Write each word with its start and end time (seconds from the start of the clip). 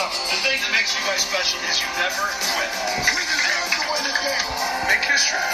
Look, 0.00 0.16
the 0.32 0.40
thing 0.48 0.56
that 0.64 0.72
makes 0.72 0.96
you 0.96 1.04
guys 1.04 1.20
special 1.20 1.60
is 1.68 1.76
you 1.76 1.84
never 2.00 2.24
quit. 2.56 2.72
We 3.12 3.20
deserve 3.20 3.68
to 3.68 3.80
win 3.84 4.00
the 4.08 4.16
game. 4.16 4.48
Make 4.88 5.04
history. 5.04 5.44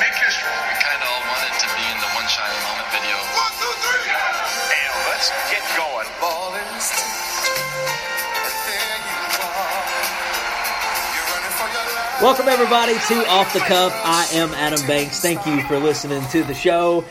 Make 0.00 0.16
history. 0.16 0.48
We 0.48 0.74
kind 0.80 1.04
of 1.04 1.08
all 1.12 1.20
wanted 1.28 1.52
to 1.60 1.68
be 1.76 1.84
in 1.84 2.00
the 2.00 2.08
One 2.16 2.24
Shining 2.24 2.64
Moment 2.64 2.88
video. 2.96 3.12
One, 3.12 3.52
two, 3.60 3.68
three. 3.84 4.08
And 4.08 4.92
let's 5.04 5.28
get 5.52 5.60
going. 5.76 6.08
Ball 6.16 6.56
is 6.56 6.88
tipped, 6.96 7.60
and 8.40 8.56
there 8.72 9.00
you 9.04 9.20
are. 9.36 9.84
You're 11.12 11.28
running 11.36 11.52
for 11.60 11.68
your 11.68 11.84
life. 11.92 12.24
Welcome, 12.24 12.48
everybody, 12.48 12.96
to 12.96 13.16
Off 13.28 13.52
the 13.52 13.60
Cuff. 13.68 13.92
I 14.00 14.24
am 14.32 14.56
Adam 14.56 14.80
Banks. 14.88 15.20
Thank 15.20 15.44
you 15.44 15.60
for 15.68 15.76
listening 15.76 16.24
to 16.32 16.40
the 16.40 16.56
show. 16.56 17.04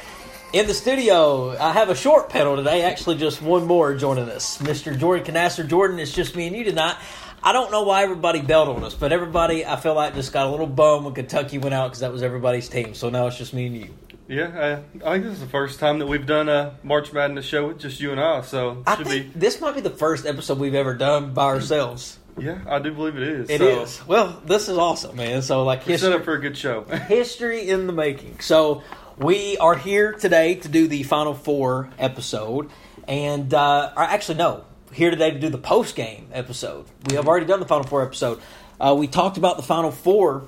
In 0.51 0.65
the 0.65 0.73
studio, 0.73 1.55
I 1.59 1.73
have 1.73 1.89
a 1.89 1.95
short 1.95 2.29
panel 2.29 2.55
today. 2.55 2.81
Actually, 2.81 3.17
just 3.17 3.39
one 3.39 3.67
more 3.67 3.93
joining 3.93 4.27
us. 4.29 4.57
Mr. 4.57 4.97
Jordan 4.97 5.23
Conaster. 5.23 5.67
Jordan, 5.67 5.99
it's 5.99 6.11
just 6.11 6.35
me 6.35 6.47
and 6.47 6.55
you 6.55 6.63
tonight. 6.63 6.95
I 7.43 7.53
don't 7.53 7.71
know 7.71 7.83
why 7.83 8.01
everybody 8.01 8.41
bailed 8.41 8.67
on 8.69 8.83
us, 8.83 8.95
but 8.95 9.11
everybody, 9.11 9.63
I 9.63 9.75
feel 9.75 9.93
like, 9.93 10.15
just 10.15 10.33
got 10.33 10.47
a 10.47 10.49
little 10.49 10.65
bum 10.65 11.03
when 11.03 11.13
Kentucky 11.13 11.59
went 11.59 11.75
out 11.75 11.89
because 11.89 11.99
that 11.99 12.11
was 12.11 12.23
everybody's 12.23 12.67
team. 12.67 12.95
So 12.95 13.11
now 13.11 13.27
it's 13.27 13.37
just 13.37 13.53
me 13.53 13.67
and 13.67 13.75
you. 13.77 13.89
Yeah, 14.27 14.81
I, 15.03 15.07
I 15.07 15.13
think 15.13 15.25
this 15.25 15.33
is 15.33 15.39
the 15.39 15.45
first 15.45 15.79
time 15.79 15.99
that 15.99 16.07
we've 16.07 16.25
done 16.25 16.49
a 16.49 16.73
March 16.81 17.13
Madness 17.13 17.45
show 17.45 17.67
with 17.67 17.79
just 17.79 17.99
you 17.99 18.11
and 18.11 18.19
I, 18.19 18.41
so 18.41 18.81
I 18.87 18.95
think 18.95 19.33
be. 19.33 19.39
this 19.39 19.61
might 19.61 19.75
be 19.75 19.81
the 19.81 19.91
first 19.91 20.25
episode 20.25 20.57
we've 20.57 20.73
ever 20.73 20.95
done 20.95 21.35
by 21.35 21.45
ourselves. 21.45 22.17
Yeah, 22.39 22.59
I 22.67 22.79
do 22.79 22.91
believe 22.91 23.17
it 23.17 23.23
is. 23.23 23.49
It 23.51 23.59
so 23.59 23.83
is. 23.83 24.07
Well, 24.07 24.41
this 24.45 24.67
is 24.67 24.77
awesome, 24.77 25.15
man. 25.15 25.43
So, 25.43 25.63
like, 25.63 25.83
history. 25.83 26.09
set 26.09 26.19
up 26.19 26.25
for 26.25 26.33
a 26.33 26.39
good 26.39 26.57
show. 26.57 26.83
history 27.07 27.69
in 27.69 27.85
the 27.85 27.93
making. 27.93 28.39
So 28.39 28.83
we 29.19 29.57
are 29.57 29.75
here 29.75 30.13
today 30.13 30.55
to 30.55 30.67
do 30.69 30.87
the 30.87 31.03
Final 31.03 31.33
Four 31.33 31.89
episode, 31.99 32.69
and 33.07 33.53
uh, 33.53 33.91
actually 33.97 34.37
no, 34.37 34.63
here 34.93 35.11
today 35.11 35.31
to 35.31 35.39
do 35.39 35.49
the 35.49 35.57
post 35.57 35.95
game 35.95 36.29
episode. 36.31 36.85
We 37.09 37.15
have 37.15 37.27
already 37.27 37.45
done 37.45 37.59
the 37.59 37.65
Final 37.65 37.85
Four 37.85 38.03
episode. 38.03 38.39
Uh, 38.79 38.95
we 38.97 39.07
talked 39.07 39.37
about 39.37 39.57
the 39.57 39.63
Final 39.63 39.91
Four, 39.91 40.45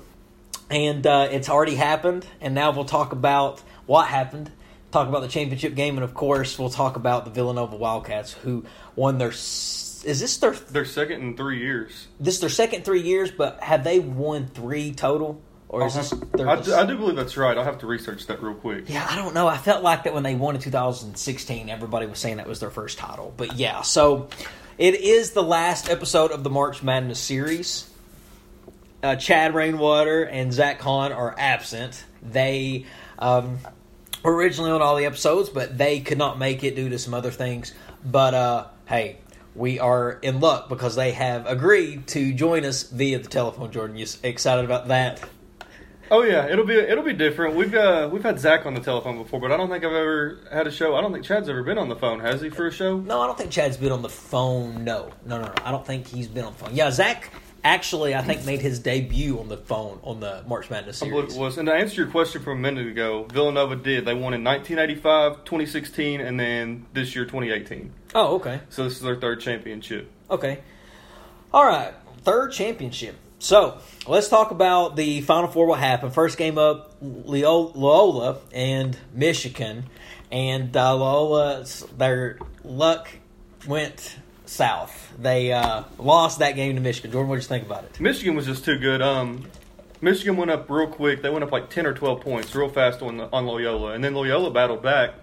and 0.69 1.05
uh, 1.05 1.27
it's 1.31 1.49
already 1.49 1.75
happened. 1.75 2.25
And 2.39 2.55
now 2.55 2.71
we'll 2.71 2.85
talk 2.85 3.11
about 3.11 3.59
what 3.85 4.07
happened. 4.07 4.51
Talk 4.91 5.07
about 5.09 5.21
the 5.21 5.27
championship 5.27 5.75
game, 5.75 5.97
and 5.97 6.03
of 6.03 6.13
course, 6.13 6.57
we'll 6.57 6.69
talk 6.69 6.95
about 6.95 7.25
the 7.25 7.31
Villanova 7.31 7.75
Wildcats 7.75 8.33
who 8.33 8.65
won 8.95 9.17
their. 9.17 9.29
Is 9.29 10.03
this 10.03 10.37
their 10.37 10.51
They're 10.51 10.85
second 10.85 11.21
in 11.21 11.37
three 11.37 11.59
years. 11.59 12.07
this 12.19 12.35
is 12.35 12.39
their 12.39 12.49
second 12.49 12.85
three 12.85 13.01
years? 13.01 13.31
But 13.31 13.61
have 13.63 13.83
they 13.83 13.99
won 13.99 14.47
three 14.47 14.93
total, 14.93 15.41
or 15.71 15.87
is 15.87 15.95
this 15.95 16.09
have-? 16.09 16.47
I, 16.47 16.61
do, 16.61 16.73
I 16.75 16.85
do 16.85 16.97
believe 16.97 17.15
that's 17.15 17.37
right. 17.37 17.57
I'll 17.57 17.63
have 17.63 17.79
to 17.79 17.87
research 17.87 18.27
that 18.27 18.43
real 18.43 18.53
quick. 18.55 18.89
Yeah, 18.89 19.07
I 19.09 19.15
don't 19.15 19.33
know. 19.33 19.47
I 19.47 19.57
felt 19.57 19.81
like 19.81 20.03
that 20.03 20.13
when 20.13 20.23
they 20.23 20.35
won 20.35 20.55
in 20.55 20.61
2016, 20.61 21.69
everybody 21.69 22.07
was 22.07 22.19
saying 22.19 22.37
that 22.37 22.47
was 22.47 22.59
their 22.59 22.69
first 22.69 22.97
title. 22.97 23.33
But 23.37 23.55
yeah, 23.55 23.81
so 23.81 24.27
it 24.77 24.95
is 24.95 25.31
the 25.31 25.41
last 25.41 25.89
episode 25.89 26.31
of 26.31 26.43
the 26.43 26.49
March 26.49 26.83
Madness 26.83 27.19
series. 27.19 27.89
Uh, 29.01 29.15
Chad 29.15 29.55
Rainwater 29.55 30.23
and 30.23 30.51
Zach 30.51 30.81
Hahn 30.81 31.13
are 31.13 31.33
absent. 31.37 32.03
They 32.21 32.85
um, 33.17 33.59
were 34.23 34.35
originally 34.35 34.71
on 34.71 34.81
all 34.81 34.97
the 34.97 35.05
episodes, 35.05 35.47
but 35.47 35.77
they 35.77 36.01
could 36.01 36.17
not 36.17 36.37
make 36.37 36.65
it 36.65 36.75
due 36.75 36.89
to 36.89 36.99
some 36.99 37.13
other 37.13 37.31
things. 37.31 37.73
But 38.03 38.33
uh, 38.33 38.67
hey, 38.87 39.19
we 39.55 39.79
are 39.79 40.19
in 40.21 40.41
luck 40.41 40.67
because 40.67 40.95
they 40.95 41.11
have 41.11 41.45
agreed 41.45 42.07
to 42.07 42.33
join 42.33 42.65
us 42.65 42.83
via 42.83 43.19
the 43.19 43.29
telephone. 43.29 43.71
Jordan, 43.71 43.95
you 43.95 44.05
excited 44.21 44.65
about 44.65 44.89
that? 44.89 45.21
Oh 46.13 46.23
yeah, 46.23 46.45
it'll 46.47 46.65
be 46.65 46.75
it'll 46.75 47.05
be 47.05 47.13
different. 47.13 47.55
We've 47.55 47.73
uh, 47.73 48.09
we've 48.11 48.21
had 48.21 48.37
Zach 48.37 48.65
on 48.65 48.73
the 48.73 48.81
telephone 48.81 49.17
before, 49.17 49.39
but 49.39 49.49
I 49.51 49.55
don't 49.57 49.69
think 49.69 49.85
I've 49.85 49.93
ever 49.93 50.39
had 50.51 50.67
a 50.67 50.71
show. 50.71 50.93
I 50.95 51.01
don't 51.01 51.13
think 51.13 51.23
Chad's 51.23 51.47
ever 51.47 51.63
been 51.63 51.77
on 51.77 51.87
the 51.87 51.95
phone, 51.95 52.19
has 52.19 52.41
he, 52.41 52.49
for 52.49 52.67
a 52.67 52.71
show? 52.71 52.97
No, 52.99 53.21
I 53.21 53.27
don't 53.27 53.37
think 53.37 53.49
Chad's 53.49 53.77
been 53.77 53.93
on 53.93 54.01
the 54.01 54.09
phone. 54.09 54.83
No, 54.83 55.09
no, 55.25 55.37
no, 55.39 55.47
no. 55.47 55.53
I 55.63 55.71
don't 55.71 55.85
think 55.87 56.07
he's 56.07 56.27
been 56.27 56.43
on 56.43 56.51
the 56.51 56.59
phone. 56.59 56.75
Yeah, 56.75 56.91
Zach 56.91 57.31
actually, 57.63 58.13
I 58.13 58.23
think, 58.23 58.43
made 58.43 58.59
his 58.59 58.79
debut 58.79 59.39
on 59.39 59.47
the 59.47 59.55
phone 59.55 59.99
on 60.03 60.19
the 60.19 60.43
March 60.47 60.69
Madness 60.69 61.01
I 61.01 61.07
believe 61.07 61.29
series. 61.29 61.37
it 61.37 61.39
was. 61.39 61.57
And 61.57 61.67
to 61.67 61.73
answer 61.73 62.01
your 62.01 62.11
question 62.11 62.41
from 62.41 62.57
a 62.57 62.61
minute 62.61 62.87
ago, 62.87 63.25
Villanova 63.31 63.77
did. 63.77 64.03
They 64.03 64.13
won 64.13 64.33
in 64.33 64.43
1985, 64.43 65.45
2016, 65.45 66.19
and 66.19 66.37
then 66.37 66.87
this 66.91 67.15
year 67.15 67.23
2018. 67.23 67.93
Oh, 68.15 68.35
okay, 68.35 68.59
So 68.67 68.83
this 68.83 68.93
is 68.93 69.01
their 69.01 69.15
third 69.15 69.39
championship. 69.39 70.11
okay. 70.29 70.59
All 71.53 71.65
right, 71.65 71.93
third 72.23 72.51
championship. 72.51 73.15
So 73.41 73.79
let's 74.07 74.27
talk 74.27 74.51
about 74.51 74.95
the 74.95 75.21
Final 75.21 75.49
Four. 75.49 75.65
What 75.65 75.79
happened? 75.79 76.13
First 76.13 76.37
game 76.37 76.59
up, 76.59 76.95
Loyola 77.01 78.37
and 78.53 78.95
Michigan, 79.15 79.85
and 80.31 80.77
uh, 80.77 80.95
Loyola, 80.95 81.65
their 81.97 82.37
luck 82.63 83.09
went 83.67 84.15
south. 84.45 85.11
They 85.19 85.51
uh, 85.51 85.85
lost 85.97 86.37
that 86.37 86.51
game 86.51 86.75
to 86.75 86.81
Michigan. 86.81 87.11
Jordan, 87.11 87.29
what 87.29 87.37
did 87.37 87.45
you 87.45 87.47
think 87.47 87.65
about 87.65 87.85
it? 87.85 87.99
Michigan 87.99 88.35
was 88.35 88.45
just 88.45 88.63
too 88.63 88.77
good. 88.77 89.01
Um, 89.01 89.47
Michigan 90.01 90.37
went 90.37 90.51
up 90.51 90.69
real 90.69 90.85
quick. 90.85 91.23
They 91.23 91.31
went 91.31 91.43
up 91.43 91.51
like 91.51 91.71
ten 91.71 91.87
or 91.87 91.95
twelve 91.95 92.21
points 92.21 92.53
real 92.53 92.69
fast 92.69 93.01
on 93.01 93.19
on 93.21 93.47
Loyola, 93.47 93.93
and 93.93 94.03
then 94.03 94.13
Loyola 94.13 94.51
battled 94.51 94.83
back. 94.83 95.15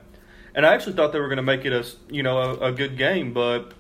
And 0.56 0.67
I 0.67 0.75
actually 0.75 0.95
thought 0.95 1.12
they 1.12 1.21
were 1.21 1.29
going 1.29 1.37
to 1.37 1.43
make 1.43 1.65
it 1.65 1.73
a 1.73 1.87
you 2.12 2.25
know 2.25 2.39
a, 2.39 2.71
a 2.71 2.73
good 2.73 2.99
game, 2.99 3.33
but 3.33 3.75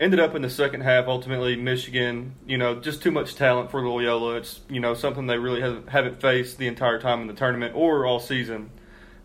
ended 0.00 0.20
up 0.20 0.34
in 0.34 0.42
the 0.42 0.50
second 0.50 0.82
half. 0.82 1.06
Ultimately, 1.06 1.56
Michigan, 1.56 2.34
you 2.46 2.58
know, 2.58 2.74
just 2.80 3.02
too 3.02 3.10
much 3.10 3.34
talent 3.34 3.70
for 3.70 3.86
Loyola. 3.86 4.36
It's 4.36 4.60
you 4.68 4.80
know 4.80 4.94
something 4.94 5.26
they 5.26 5.38
really 5.38 5.60
have, 5.60 5.88
haven't 5.88 6.20
faced 6.20 6.58
the 6.58 6.66
entire 6.66 7.00
time 7.00 7.20
in 7.20 7.26
the 7.26 7.34
tournament 7.34 7.74
or 7.76 8.06
all 8.06 8.20
season. 8.20 8.70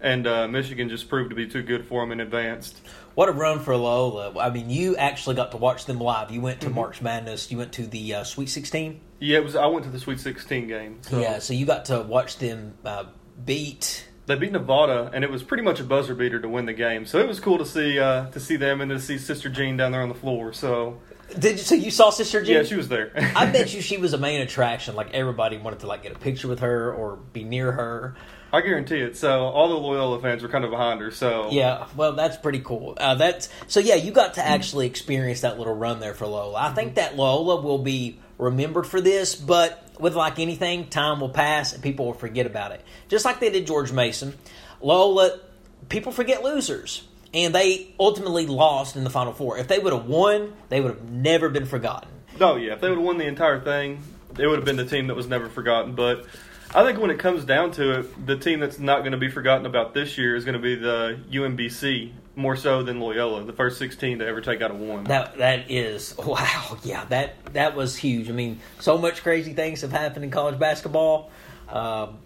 And 0.01 0.25
uh, 0.27 0.47
Michigan 0.47 0.87
just 0.87 1.09
proved 1.09 1.29
to 1.31 1.35
be 1.35 1.45
too 1.47 1.61
good 1.61 1.85
for 1.85 2.01
them 2.01 2.11
and 2.13 2.21
advanced. 2.21 2.79
What 3.15 3.27
a 3.27 3.33
run 3.33 3.59
for 3.59 3.75
Loyola! 3.75 4.39
I 4.39 4.49
mean, 4.49 4.69
you 4.69 4.95
actually 4.95 5.35
got 5.35 5.51
to 5.51 5.57
watch 5.57 5.83
them 5.85 5.99
live. 5.99 6.31
You 6.31 6.37
Mm-hmm. 6.37 6.43
went 6.45 6.61
to 6.61 6.69
March 6.69 7.01
Madness. 7.01 7.51
You 7.51 7.57
went 7.57 7.73
to 7.73 7.85
the 7.85 8.15
uh, 8.15 8.23
Sweet 8.23 8.47
Sixteen. 8.47 9.01
Yeah, 9.19 9.39
it 9.39 9.43
was. 9.43 9.57
I 9.57 9.65
went 9.65 9.83
to 9.85 9.91
the 9.91 9.99
Sweet 9.99 10.21
Sixteen 10.21 10.67
game. 10.69 10.99
So. 11.01 11.19
Yeah, 11.19 11.39
so 11.39 11.53
you 11.53 11.65
got 11.65 11.85
to 11.85 12.01
watch 12.01 12.37
them 12.37 12.75
uh, 12.85 13.05
beat. 13.43 14.05
They 14.29 14.35
beat 14.35 14.51
Nevada, 14.51 15.09
and 15.11 15.23
it 15.23 15.31
was 15.31 15.41
pretty 15.41 15.63
much 15.63 15.79
a 15.79 15.83
buzzer 15.83 16.13
beater 16.13 16.39
to 16.39 16.47
win 16.47 16.67
the 16.67 16.73
game. 16.73 17.07
So 17.07 17.17
it 17.17 17.27
was 17.27 17.39
cool 17.39 17.57
to 17.57 17.65
see 17.65 17.97
uh, 17.97 18.27
to 18.27 18.39
see 18.39 18.57
them 18.57 18.79
and 18.79 18.91
to 18.91 18.99
see 18.99 19.17
Sister 19.17 19.49
Jean 19.49 19.75
down 19.75 19.91
there 19.91 20.03
on 20.03 20.09
the 20.09 20.13
floor. 20.13 20.53
So 20.53 20.99
Did 21.39 21.53
you? 21.53 21.63
So 21.63 21.73
you 21.73 21.89
saw 21.89 22.11
Sister 22.11 22.43
Jean? 22.43 22.57
yeah, 22.57 22.63
she 22.63 22.75
was 22.75 22.89
there. 22.89 23.11
I 23.35 23.47
bet 23.47 23.73
you 23.73 23.81
she 23.81 23.97
was 23.97 24.13
a 24.13 24.19
main 24.19 24.41
attraction. 24.41 24.93
Like 24.93 25.15
everybody 25.15 25.57
wanted 25.57 25.79
to 25.79 25.87
like 25.87 26.03
get 26.03 26.11
a 26.11 26.19
picture 26.19 26.47
with 26.47 26.59
her 26.59 26.93
or 26.93 27.15
be 27.15 27.43
near 27.43 27.71
her. 27.71 28.15
I 28.53 28.61
guarantee 28.61 28.99
it. 28.99 29.17
So 29.17 29.45
all 29.45 29.67
the 29.67 29.75
Loyola 29.75 30.21
fans 30.21 30.43
were 30.43 30.49
kind 30.49 30.63
of 30.63 30.69
behind 30.69 31.01
her. 31.01 31.09
So 31.09 31.49
Yeah, 31.49 31.87
well, 31.95 32.13
that's 32.13 32.37
pretty 32.37 32.59
cool. 32.59 32.93
Uh, 32.97 33.15
that's 33.15 33.49
so. 33.65 33.79
Yeah, 33.79 33.95
you 33.95 34.11
got 34.11 34.35
to 34.35 34.45
actually 34.47 34.85
experience 34.85 35.41
that 35.41 35.57
little 35.57 35.75
run 35.75 35.99
there 35.99 36.13
for 36.13 36.27
Loyola. 36.27 36.69
I 36.69 36.73
think 36.75 36.95
that 36.95 37.15
Loyola 37.15 37.61
will 37.61 37.79
be 37.79 38.19
remembered 38.39 38.87
for 38.87 38.99
this, 38.99 39.35
but 39.35 39.85
with 39.99 40.15
like 40.15 40.39
anything, 40.39 40.87
time 40.87 41.19
will 41.19 41.29
pass 41.29 41.73
and 41.73 41.83
people 41.83 42.07
will 42.07 42.13
forget 42.13 42.47
about 42.47 42.71
it. 42.71 42.83
Just 43.09 43.25
like 43.25 43.39
they 43.39 43.51
did 43.51 43.67
George 43.67 43.91
Mason, 43.91 44.35
Loyola. 44.81 45.39
People 45.87 46.11
forget 46.11 46.43
losers, 46.43 47.03
and 47.33 47.55
they 47.55 47.93
ultimately 47.99 48.45
lost 48.45 48.95
in 48.95 49.03
the 49.03 49.09
Final 49.09 49.33
Four. 49.33 49.57
If 49.57 49.67
they 49.67 49.79
would 49.79 49.93
have 49.93 50.05
won, 50.05 50.53
they 50.69 50.81
would 50.81 50.91
have 50.91 51.09
never 51.09 51.49
been 51.49 51.65
forgotten. 51.65 52.09
Oh 52.39 52.55
yeah, 52.55 52.73
if 52.73 52.81
they 52.81 52.89
would 52.89 52.97
have 52.97 53.05
won 53.05 53.17
the 53.17 53.25
entire 53.25 53.59
thing, 53.59 54.03
it 54.37 54.45
would 54.45 54.57
have 54.57 54.65
been 54.65 54.75
the 54.77 54.85
team 54.85 55.07
that 55.07 55.15
was 55.15 55.27
never 55.27 55.49
forgotten. 55.49 55.95
But 55.95 56.25
I 56.73 56.83
think 56.83 56.99
when 56.99 57.09
it 57.09 57.17
comes 57.17 57.45
down 57.45 57.71
to 57.71 57.99
it, 57.99 58.25
the 58.27 58.37
team 58.37 58.59
that's 58.59 58.77
not 58.77 58.99
going 58.99 59.13
to 59.13 59.17
be 59.17 59.29
forgotten 59.29 59.65
about 59.65 59.93
this 59.93 60.17
year 60.17 60.35
is 60.35 60.45
going 60.45 60.53
to 60.53 60.61
be 60.61 60.75
the 60.75 61.19
UMBC 61.31 62.11
more 62.35 62.55
so 62.55 62.83
than 62.83 62.99
Loyola, 62.99 63.43
the 63.43 63.53
first 63.53 63.79
16 63.79 64.19
to 64.19 64.27
ever 64.27 64.39
take 64.39 64.61
out 64.61 64.71
a 64.71 64.73
one. 64.73 65.03
That 65.05 65.37
that 65.39 65.71
is 65.71 66.15
wow, 66.25 66.77
yeah 66.83 67.05
that 67.05 67.53
that 67.53 67.75
was 67.75 67.95
huge. 67.95 68.29
I 68.29 68.33
mean, 68.33 68.59
so 68.79 68.97
much 68.97 69.23
crazy 69.23 69.53
things 69.53 69.81
have 69.81 69.91
happened 69.91 70.25
in 70.25 70.31
college 70.31 70.59
basketball. 70.59 71.31
Um, 71.67 72.19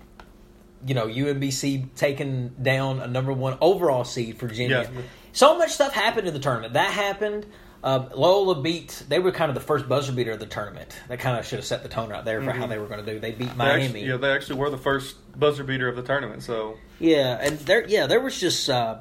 you 0.86 0.94
know, 0.94 1.08
UMBC 1.08 1.96
taking 1.96 2.50
down 2.50 3.00
a 3.00 3.08
number 3.08 3.32
one 3.32 3.58
overall 3.62 4.04
seed 4.04 4.38
for 4.38 4.48
Virginia. 4.48 4.90
Yeah. 4.94 5.02
So 5.32 5.58
much 5.58 5.72
stuff 5.72 5.94
happened 5.94 6.28
in 6.28 6.34
the 6.34 6.40
tournament. 6.40 6.74
That 6.74 6.92
happened. 6.92 7.46
Uh, 7.84 8.08
Loyola 8.16 8.62
beat. 8.62 9.04
They 9.10 9.20
were 9.20 9.32
kind 9.34 9.50
of 9.50 9.56
the 9.56 9.62
first 9.62 9.90
buzzer 9.90 10.14
beater 10.14 10.32
of 10.32 10.40
the 10.40 10.46
tournament. 10.46 10.98
That 11.10 11.20
kind 11.20 11.38
of 11.38 11.46
should 11.46 11.60
have 11.60 11.66
set 11.66 11.84
the 11.84 11.90
tone 11.90 12.10
right 12.10 12.24
there 12.24 12.42
for 12.42 12.52
how 12.52 12.66
they 12.66 12.78
were 12.78 12.88
going 12.88 13.06
to 13.06 13.14
do. 13.14 13.20
They 13.20 13.32
beat 13.32 13.50
They 13.50 13.56
Miami. 13.56 13.84
actually, 13.84 14.06
yeah, 14.06 14.16
they 14.16 14.32
actually 14.32 14.56
were 14.60 14.70
the 14.70 14.78
first 14.78 15.18
buzzer 15.38 15.66
beater 15.66 15.90
of 15.90 15.98
the 15.98 16.02
tournament. 16.02 16.44
So 16.44 16.78
Yeah, 17.00 17.38
and 17.42 17.60
there, 17.60 17.86
yeah, 17.86 18.08
there 18.08 18.22
was 18.22 18.40
just 18.40 18.70
uh, 18.70 19.00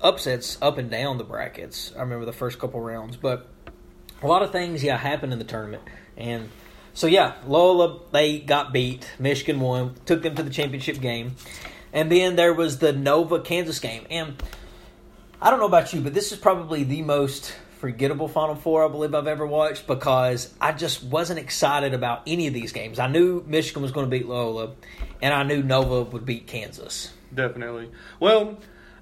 upsets 0.00 0.58
up 0.60 0.76
and 0.76 0.90
down 0.90 1.18
the 1.18 1.24
brackets. 1.24 1.92
I 1.96 2.00
remember 2.00 2.24
the 2.24 2.32
first 2.32 2.58
couple 2.58 2.80
rounds, 2.80 3.16
but 3.16 3.48
a 4.22 4.26
lot 4.26 4.42
of 4.42 4.50
things, 4.50 4.82
yeah, 4.82 4.96
happened 4.96 5.32
in 5.32 5.38
the 5.38 5.44
tournament, 5.44 5.84
and 6.16 6.48
so 6.94 7.06
yeah, 7.06 7.34
Loyola 7.46 8.00
they 8.10 8.40
got 8.40 8.72
beat. 8.72 9.08
Michigan 9.20 9.60
won, 9.60 9.94
took 10.04 10.22
them 10.22 10.34
to 10.34 10.42
the 10.42 10.50
championship 10.50 11.00
game, 11.00 11.36
and 11.92 12.10
then 12.10 12.34
there 12.34 12.52
was 12.52 12.78
the 12.78 12.92
Nova 12.92 13.40
Kansas 13.40 13.78
game, 13.78 14.04
and 14.10 14.42
I 15.40 15.50
don't 15.50 15.60
know 15.60 15.66
about 15.66 15.92
you, 15.92 16.00
but 16.00 16.12
this 16.12 16.32
is 16.32 16.38
probably 16.38 16.82
the 16.82 17.02
most 17.02 17.54
forgettable 17.78 18.28
Final 18.28 18.54
Four 18.54 18.84
I 18.84 18.88
believe 18.88 19.14
I've 19.14 19.26
ever 19.26 19.46
watched 19.46 19.86
because 19.86 20.52
I 20.60 20.72
just 20.72 21.02
wasn't 21.02 21.38
excited 21.38 21.94
about 21.94 22.22
any 22.26 22.46
of 22.46 22.54
these 22.54 22.72
games. 22.72 22.98
I 22.98 23.06
knew 23.06 23.44
Michigan 23.46 23.82
was 23.82 23.92
going 23.92 24.06
to 24.06 24.10
beat 24.10 24.26
Loyola, 24.26 24.72
and 25.22 25.32
I 25.32 25.42
knew 25.42 25.62
Nova 25.62 26.02
would 26.02 26.24
beat 26.24 26.46
Kansas. 26.46 27.12
Definitely. 27.34 27.90
Well, 28.20 28.58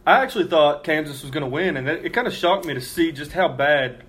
I 0.06 0.22
actually 0.22 0.48
thought 0.48 0.84
Kansas 0.84 1.22
was 1.22 1.30
going 1.30 1.44
to 1.44 1.50
win, 1.50 1.76
and 1.76 1.88
it, 1.88 2.06
it 2.06 2.12
kind 2.12 2.26
of 2.26 2.34
shocked 2.34 2.66
me 2.66 2.74
to 2.74 2.80
see 2.80 3.12
just 3.12 3.32
how 3.32 3.48
bad 3.48 4.04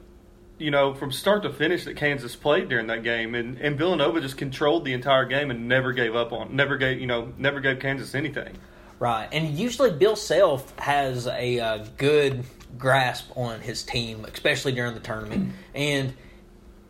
you 0.58 0.72
know, 0.72 0.94
from 0.94 1.12
start 1.12 1.44
to 1.44 1.52
finish 1.52 1.84
that 1.84 1.98
Kansas 1.98 2.36
played 2.36 2.70
during 2.70 2.88
that 2.88 3.04
game, 3.04 3.36
and, 3.36 3.58
and 3.58 3.78
Villanova 3.78 4.22
just 4.22 4.38
controlled 4.38 4.86
the 4.86 4.94
entire 4.94 5.26
game 5.26 5.52
and 5.52 5.68
never 5.68 5.92
gave 5.92 6.16
up 6.16 6.32
on, 6.32 6.56
never 6.56 6.78
gave, 6.78 7.00
you 7.00 7.08
know, 7.08 7.34
never 7.38 7.60
gave 7.60 7.80
Kansas 7.80 8.16
anything. 8.16 8.58
Right, 8.98 9.28
and 9.32 9.58
usually 9.58 9.92
Bill 9.92 10.16
Self 10.16 10.78
has 10.80 11.28
a 11.28 11.60
uh, 11.60 11.86
good 11.98 12.46
grasp 12.78 13.30
on 13.36 13.60
his 13.60 13.84
team, 13.84 14.26
especially 14.26 14.72
during 14.72 14.94
the 14.94 15.02
tournament, 15.02 15.54
and 15.74 16.14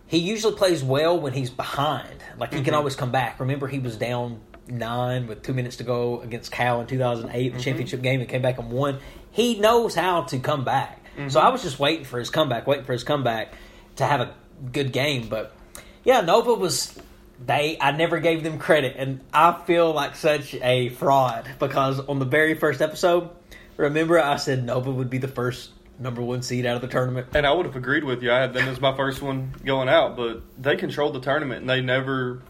he 0.08 0.20
usually 0.20 0.56
plays 0.56 0.84
well 0.84 1.20
when 1.20 1.34
he's 1.34 1.50
behind. 1.50 2.24
Like 2.38 2.52
he 2.52 2.58
can 2.58 2.66
mm-hmm. 2.66 2.76
always 2.76 2.96
come 2.96 3.12
back. 3.12 3.40
Remember, 3.40 3.68
he 3.68 3.80
was 3.80 3.98
down 3.98 4.40
nine 4.68 5.28
with 5.28 5.42
two 5.42 5.54
minutes 5.54 5.78
to 5.78 5.84
go 5.84 6.22
against 6.22 6.52
Cal 6.52 6.82
in 6.82 6.88
2008, 6.88 7.32
the 7.32 7.50
mm-hmm. 7.50 7.60
championship 7.60 8.02
game, 8.02 8.20
and 8.20 8.30
came 8.30 8.42
back 8.42 8.60
and 8.60 8.72
won. 8.72 9.00
He 9.32 9.60
knows 9.60 9.96
how 9.96 10.24
to 10.24 10.40
come 10.40 10.64
back. 10.64 11.02
So 11.16 11.22
mm-hmm. 11.22 11.38
I 11.38 11.50
was 11.50 11.64
just 11.64 11.80
waiting 11.80 12.06
for 12.06 12.20
his 12.20 12.30
comeback, 12.30 12.68
waiting 12.68 12.86
for 12.86 12.94
his 12.94 13.04
comeback 13.04 13.54
to 13.96 14.06
have 14.06 14.22
a 14.22 14.34
good 14.72 14.92
game. 14.92 15.30
But 15.30 15.56
yeah, 16.04 16.22
Nova 16.22 16.54
was 16.54 16.98
they. 17.44 17.78
I 17.80 17.92
never 17.92 18.20
gave 18.20 18.44
them 18.44 18.60
credit, 18.60 18.96
and 18.98 19.22
I 19.34 19.54
feel 19.66 19.92
like 19.94 20.16
such 20.16 20.54
a 20.56 20.90
fraud 20.90 21.48
because 21.60 22.00
on 22.00 22.20
the 22.20 22.26
very 22.26 22.56
first 22.56 22.82
episode, 22.82 23.30
remember 23.78 24.20
I 24.20 24.38
said 24.38 24.64
Nova 24.66 24.92
would 24.92 25.10
be 25.10 25.18
the 25.18 25.28
first 25.28 25.72
number 26.00 26.22
one 26.22 26.42
seed 26.42 26.66
out 26.66 26.76
of 26.76 26.82
the 26.82 26.88
tournament. 26.88 27.28
And 27.34 27.46
I 27.46 27.54
would 27.54 27.66
have 27.66 27.76
agreed 27.76 28.04
with 28.04 28.22
you. 28.22 28.32
I 28.32 28.40
had 28.40 28.54
them 28.54 28.68
as 28.68 28.82
my 28.82 28.96
first 28.96 29.22
one 29.22 29.54
going 29.64 29.90
out, 29.90 30.18
but 30.18 30.42
they 30.62 30.76
controlled 30.76 31.16
the 31.16 31.22
tournament 31.22 31.62
and 31.62 31.70
they 31.70 31.82
never 31.82 32.42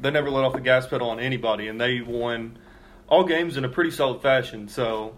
they 0.00 0.10
never 0.10 0.30
let 0.30 0.44
off 0.44 0.52
the 0.52 0.60
gas 0.60 0.86
pedal 0.86 1.10
on 1.10 1.20
anybody, 1.20 1.68
and 1.68 1.80
they 1.80 2.00
won 2.00 2.58
all 3.08 3.24
games 3.24 3.56
in 3.56 3.64
a 3.64 3.68
pretty 3.68 3.90
solid 3.90 4.22
fashion. 4.22 4.68
So 4.68 5.14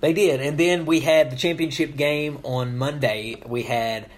They 0.00 0.12
did, 0.12 0.40
and 0.40 0.58
then 0.58 0.86
we 0.86 1.00
had 1.00 1.30
the 1.30 1.36
championship 1.36 1.96
game 1.96 2.38
on 2.42 2.76
Monday. 2.76 3.42
We 3.46 3.62
had 3.62 4.10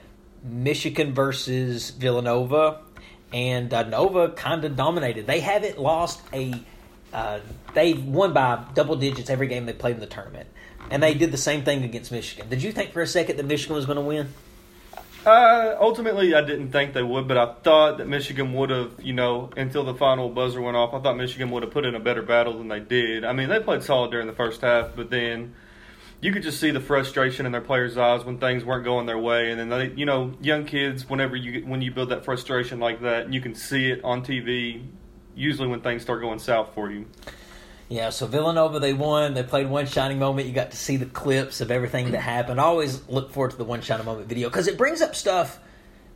Michigan 0.42 1.14
versus 1.14 1.90
Villanova, 1.90 2.80
and 3.32 3.72
uh, 3.72 3.82
Nova 3.84 4.30
kind 4.30 4.64
of 4.64 4.76
dominated. 4.76 5.26
They 5.26 5.40
haven't 5.40 5.78
lost 5.78 6.20
a. 6.32 6.54
Uh, 7.12 7.40
they 7.74 7.94
won 7.94 8.32
by 8.32 8.64
double 8.74 8.96
digits 8.96 9.30
every 9.30 9.46
game 9.46 9.66
they 9.66 9.72
played 9.72 9.94
in 9.94 10.00
the 10.00 10.06
tournament, 10.06 10.48
and 10.90 11.02
they 11.02 11.14
did 11.14 11.32
the 11.32 11.38
same 11.38 11.62
thing 11.62 11.84
against 11.84 12.12
Michigan. 12.12 12.48
Did 12.48 12.62
you 12.62 12.72
think 12.72 12.92
for 12.92 13.02
a 13.02 13.06
second 13.06 13.36
that 13.36 13.46
Michigan 13.46 13.76
was 13.76 13.86
going 13.86 13.96
to 13.96 14.02
win? 14.02 14.28
Uh, 15.26 15.76
ultimately, 15.80 16.36
I 16.36 16.40
didn't 16.40 16.70
think 16.70 16.94
they 16.94 17.02
would, 17.02 17.26
but 17.26 17.36
I 17.36 17.52
thought 17.64 17.98
that 17.98 18.06
Michigan 18.06 18.52
would 18.54 18.70
have, 18.70 18.92
you 19.02 19.12
know, 19.12 19.50
until 19.56 19.82
the 19.82 19.94
final 19.94 20.28
buzzer 20.28 20.60
went 20.60 20.76
off. 20.76 20.94
I 20.94 21.00
thought 21.00 21.16
Michigan 21.16 21.50
would 21.50 21.64
have 21.64 21.72
put 21.72 21.84
in 21.84 21.96
a 21.96 22.00
better 22.00 22.22
battle 22.22 22.56
than 22.56 22.68
they 22.68 22.78
did. 22.78 23.24
I 23.24 23.32
mean, 23.32 23.48
they 23.48 23.58
played 23.58 23.82
solid 23.82 24.12
during 24.12 24.28
the 24.28 24.32
first 24.32 24.60
half, 24.60 24.90
but 24.94 25.10
then 25.10 25.54
you 26.20 26.32
could 26.32 26.42
just 26.42 26.60
see 26.60 26.70
the 26.70 26.80
frustration 26.80 27.46
in 27.46 27.52
their 27.52 27.60
players' 27.60 27.96
eyes 27.96 28.24
when 28.24 28.38
things 28.38 28.64
weren't 28.64 28.84
going 28.84 29.06
their 29.06 29.18
way. 29.18 29.50
And 29.50 29.60
then 29.60 29.68
they, 29.68 29.90
you 29.94 30.06
know, 30.06 30.32
young 30.40 30.64
kids, 30.64 31.08
whenever 31.08 31.36
you 31.36 31.66
when 31.66 31.82
you 31.82 31.90
build 31.90 32.08
that 32.10 32.24
frustration 32.24 32.80
like 32.80 33.02
that, 33.02 33.32
you 33.32 33.40
can 33.40 33.54
see 33.54 33.90
it 33.90 34.02
on 34.04 34.24
TV. 34.24 34.84
Usually, 35.34 35.68
when 35.68 35.82
things 35.82 36.02
start 36.02 36.22
going 36.22 36.38
south 36.38 36.72
for 36.74 36.90
you. 36.90 37.06
Yeah, 37.88 38.10
so 38.10 38.26
Villanova 38.26 38.80
they 38.80 38.92
won. 38.92 39.34
They 39.34 39.42
played 39.42 39.68
one 39.68 39.86
shining 39.86 40.18
moment. 40.18 40.48
You 40.48 40.54
got 40.54 40.72
to 40.72 40.76
see 40.76 40.96
the 40.96 41.06
clips 41.06 41.60
of 41.60 41.70
everything 41.70 42.10
that 42.10 42.20
happened. 42.20 42.60
I 42.60 42.64
always 42.64 43.06
look 43.08 43.32
forward 43.32 43.52
to 43.52 43.56
the 43.56 43.64
one 43.64 43.80
shining 43.80 44.06
moment 44.06 44.28
video 44.28 44.48
because 44.48 44.66
it 44.66 44.76
brings 44.76 45.02
up 45.02 45.14
stuff 45.14 45.60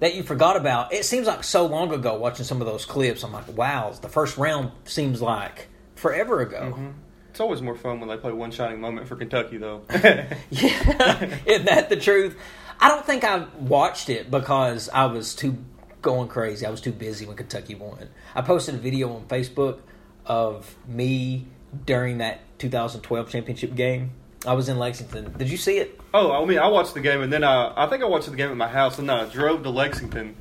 that 0.01 0.15
you 0.15 0.23
forgot 0.23 0.57
about. 0.57 0.93
It 0.93 1.05
seems 1.05 1.27
like 1.27 1.45
so 1.45 1.67
long 1.67 1.93
ago 1.93 2.17
watching 2.17 2.45
some 2.45 2.61
of 2.61 2.67
those 2.67 2.85
clips. 2.85 3.23
I'm 3.23 3.33
like, 3.33 3.57
wow, 3.57 3.93
the 4.01 4.09
first 4.09 4.37
round 4.37 4.73
seems 4.85 5.23
like 5.23 5.69
forever 5.95 6.41
ago. 6.41 6.73
Mm-hmm. 6.75 6.91
It's 7.31 7.39
always 7.39 7.63
more 7.63 7.77
fun 7.77 8.01
when 8.01 8.09
they 8.09 8.17
play 8.17 8.33
one 8.33 8.51
shining 8.51 8.81
moment 8.81 9.07
for 9.07 9.15
Kentucky, 9.15 9.57
though. 9.57 9.83
Yeah, 10.51 11.39
isn't 11.47 11.67
that 11.67 11.89
the 11.89 11.97
truth? 11.97 12.37
I 12.81 12.89
don't 12.89 13.07
think 13.07 13.23
I 13.23 13.47
watched 13.59 14.11
it 14.11 14.31
because 14.31 14.89
I 14.89 15.07
was 15.07 15.35
too 15.35 15.59
going 16.03 16.29
crazy. 16.29 16.67
I 16.67 16.71
was 16.71 16.81
too 16.81 16.93
busy 16.93 17.27
when 17.27 17.37
Kentucky 17.37 17.77
won. 17.77 18.09
I 18.35 18.43
posted 18.43 18.75
a 18.75 18.79
video 18.79 19.15
on 19.15 19.27
Facebook 19.27 19.79
of 20.27 20.75
me 20.89 21.47
during 21.87 22.19
that 22.19 22.41
2012 22.59 23.31
championship 23.31 23.75
game. 23.77 24.11
I 24.45 24.55
was 24.55 24.69
in 24.69 24.79
Lexington. 24.79 25.33
Did 25.37 25.51
you 25.51 25.57
see 25.57 25.79
it? 25.79 26.01
Oh, 26.13 26.33
I 26.33 26.45
mean, 26.47 26.59
I 26.59 26.67
watched 26.67 26.95
the 26.95 27.01
game, 27.01 27.21
and 27.21 27.33
then 27.33 27.45
I, 27.45 27.73
I 27.77 27.87
think 27.89 28.03
I 28.03 28.07
watched 28.07 28.29
the 28.29 28.37
game 28.37 28.51
at 28.51 28.57
my 28.57 28.69
house, 28.69 28.99
and 28.99 29.09
then 29.09 29.19
I 29.19 29.27
drove 29.27 29.63
to 29.63 29.71
Lexington 29.71 30.35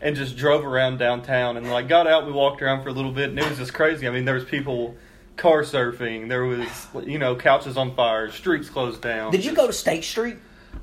and 0.00 0.16
just 0.16 0.36
drove 0.36 0.66
around 0.66 0.98
downtown, 0.98 1.56
and 1.56 1.70
like 1.70 1.88
got 1.88 2.06
out, 2.06 2.26
we 2.26 2.32
walked 2.32 2.60
around 2.60 2.82
for 2.82 2.88
a 2.88 2.92
little 2.92 3.12
bit, 3.12 3.30
and 3.30 3.38
it 3.38 3.48
was 3.48 3.58
just 3.58 3.72
crazy. 3.72 4.06
I 4.06 4.10
mean, 4.10 4.24
there 4.24 4.34
was 4.34 4.44
people 4.44 4.96
car 5.36 5.62
surfing, 5.62 6.28
there 6.28 6.44
was 6.44 6.86
you 7.04 7.18
know 7.18 7.34
couches 7.36 7.76
on 7.76 7.94
fire, 7.94 8.30
streets 8.30 8.68
closed 8.68 9.02
down. 9.02 9.32
Did 9.32 9.44
you 9.44 9.54
go 9.54 9.66
to 9.66 9.72
State 9.72 10.04
Street? 10.04 10.36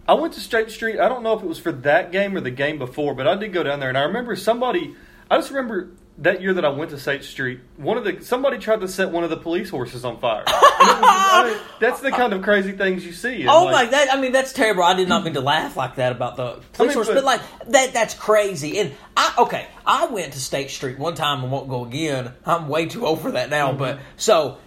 I 0.08 0.14
went 0.14 0.34
to 0.34 0.40
State 0.40 0.72
Street. 0.72 1.00
I 1.00 1.10
don't 1.10 1.24
know 1.24 1.38
if 1.38 1.44
it 1.44 1.48
was 1.48 1.60
for 1.60 1.72
that 1.72 2.12
game 2.12 2.36
or 2.36 2.42
the 2.42 2.52
game 2.52 2.78
before, 2.78 3.14
but 3.14 3.28
I 3.28 3.36
did 3.36 3.54
go 3.54 3.64
down 3.64 3.80
there, 3.80 3.90
and 3.90 3.98
I 3.98 4.04
remember 4.04 4.36
somebody. 4.36 4.96
I 5.30 5.38
just 5.38 5.52
remember 5.52 5.92
that 6.22 6.40
year 6.40 6.54
that 6.54 6.64
I 6.64 6.70
went 6.70 6.92
to 6.92 7.00
State 7.00 7.24
Street. 7.24 7.60
One 7.78 7.98
of 7.98 8.04
the 8.04 8.24
somebody 8.24 8.60
tried 8.60 8.82
to 8.82 8.88
set 8.88 9.10
one 9.10 9.24
of 9.24 9.30
the 9.32 9.38
police 9.38 9.70
horses 9.70 10.06
on 10.06 10.20
fire. 10.20 10.44
Was, 10.46 10.54
I 10.56 11.50
mean, 11.50 11.62
that's 11.80 12.00
the 12.00 12.12
kind 12.12 12.32
of 12.34 12.44
crazy 12.44 12.74
things 12.74 13.04
you 13.04 13.12
see. 13.12 13.42
and, 13.42 13.50
Oh 13.50 13.66
like, 13.66 13.88
my! 13.88 13.92
That 13.92 14.14
I 14.14 14.22
mean, 14.22 14.32
that's 14.32 14.54
terrible. 14.54 14.84
I 14.84 14.94
did 14.94 15.10
not 15.10 15.24
mean 15.24 15.34
to 15.34 15.42
laugh 15.42 15.76
like 15.76 15.96
that 15.96 16.12
about 16.12 16.38
the 16.38 16.62
police 16.74 16.90
mean, 16.90 16.94
force, 16.94 17.08
but- 17.08 17.16
but 17.16 17.24
like 17.24 17.42
that—that's 17.68 18.14
crazy. 18.14 18.80
And 18.80 18.94
I 19.18 19.34
okay, 19.40 19.68
I 19.86 20.06
went 20.06 20.34
to 20.34 20.40
State 20.40 20.70
Street 20.70 21.00
one 21.00 21.16
time 21.16 21.42
and 21.44 21.52
won't 21.52 21.68
go 21.68 21.86
again. 21.86 22.32
I'm 22.46 22.68
way 22.68 22.86
too 22.86 23.06
old 23.06 23.22
for 23.22 23.32
that 23.32 23.50
now. 23.50 23.70
Mm-hmm. 23.70 23.80
But 23.80 24.00
so 24.18 24.60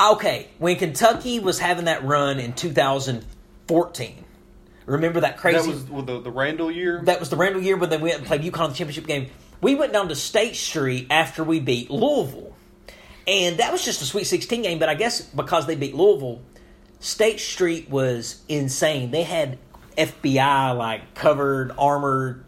okay, 0.00 0.48
when 0.58 0.76
Kentucky 0.76 1.38
was 1.38 1.60
having 1.60 1.84
that 1.84 2.04
run 2.04 2.40
in 2.40 2.52
2014, 2.54 4.24
remember 4.86 5.20
that 5.20 5.36
crazy? 5.38 5.70
That 5.70 5.90
was 5.92 6.06
the, 6.06 6.20
the 6.20 6.30
Randle 6.30 6.70
year. 6.70 7.02
that 7.04 7.20
was 7.20 7.30
the 7.30 7.36
Randle 7.36 7.62
year 7.62 7.76
when 7.76 7.90
they 7.90 7.98
went 7.98 8.16
and 8.16 8.26
played 8.26 8.42
UConn 8.42 8.64
in 8.64 8.70
the 8.70 8.76
championship 8.76 9.06
game. 9.06 9.30
We 9.60 9.74
went 9.74 9.92
down 9.92 10.08
to 10.08 10.14
State 10.14 10.56
Street 10.56 11.08
after 11.10 11.42
we 11.42 11.60
beat 11.60 11.90
Louisville. 11.90 12.54
And 13.26 13.58
that 13.58 13.72
was 13.72 13.84
just 13.84 14.00
a 14.00 14.04
Sweet 14.04 14.24
16 14.24 14.62
game, 14.62 14.78
but 14.78 14.88
I 14.88 14.94
guess 14.94 15.20
because 15.20 15.66
they 15.66 15.74
beat 15.74 15.94
Louisville, 15.94 16.40
State 17.00 17.40
Street 17.40 17.90
was 17.90 18.40
insane. 18.48 19.10
They 19.10 19.22
had 19.22 19.58
FBI, 19.96 20.76
like, 20.76 21.14
covered, 21.14 21.72
armored 21.76 22.44